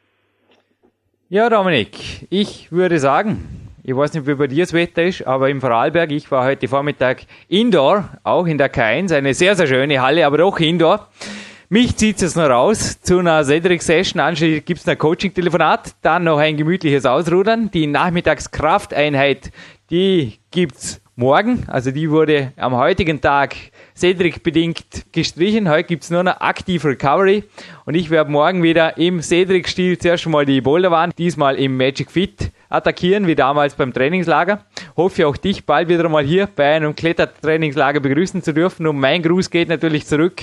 [1.34, 5.50] Ja, Dominik, ich würde sagen, ich weiß nicht, wie bei dir das Wetter ist, aber
[5.50, 10.00] im Vorarlberg, ich war heute Vormittag Indoor, auch in der K1, eine sehr, sehr schöne
[10.00, 11.08] Halle, aber auch Indoor.
[11.70, 14.22] Mich zieht es noch raus zu einer Cedric-Session.
[14.22, 17.72] Anschließend gibt es ein Coaching-Telefonat, dann noch ein gemütliches Ausrudern.
[17.72, 19.52] Die Nachmittagskrafteinheit,
[19.90, 21.64] die gibt's morgen.
[21.66, 23.56] Also die wurde am heutigen Tag
[23.96, 25.70] Cedric bedingt gestrichen.
[25.70, 27.44] Heute gibt's nur noch Active Recovery.
[27.86, 32.52] Und ich werde morgen wieder im Cedric-Stil zuerst mal die Boulderwand, diesmal im Magic Fit
[32.70, 34.66] attackieren, wie damals beim Trainingslager.
[34.98, 38.88] Hoffe auch dich bald wieder mal hier bei einem Klettertrainingslager begrüßen zu dürfen.
[38.88, 40.42] Und mein Gruß geht natürlich zurück.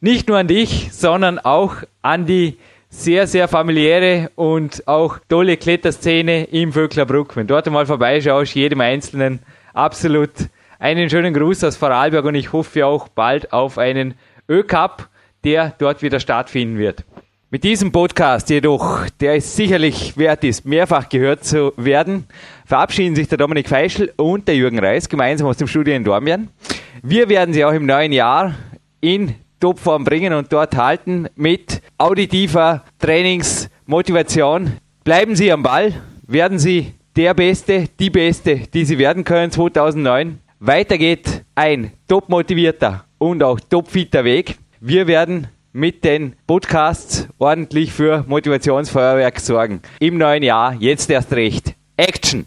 [0.00, 2.58] Nicht nur an dich, sondern auch an die
[2.88, 7.36] sehr, sehr familiäre und auch tolle Kletterszene im Vöcklerbruck.
[7.36, 9.40] Wenn du dort mal vorbeischaust, jedem Einzelnen
[9.74, 10.30] absolut
[10.78, 14.14] einen schönen Gruß aus Vorarlberg und ich hoffe auch bald auf einen
[14.48, 15.08] Ö-Cup,
[15.44, 17.04] der dort wieder stattfinden wird.
[17.48, 22.26] Mit diesem Podcast jedoch, der es sicherlich wert ist, mehrfach gehört zu werden,
[22.64, 26.48] verabschieden sich der Dominik Feischl und der Jürgen Reis gemeinsam aus dem Studio in Dornbirn.
[27.02, 28.54] Wir werden Sie auch im neuen Jahr
[29.00, 34.72] in Topform bringen und dort halten mit auditiver Trainingsmotivation.
[35.04, 35.94] Bleiben Sie am Ball,
[36.26, 40.40] werden Sie der Beste, die Beste, die Sie werden können 2009.
[40.58, 44.56] Weiter geht ein top motivierter und auch top fitter Weg.
[44.80, 49.82] Wir werden mit den Podcasts ordentlich für Motivationsfeuerwerk sorgen.
[50.00, 51.74] Im neuen Jahr, jetzt erst recht.
[51.98, 52.46] Action!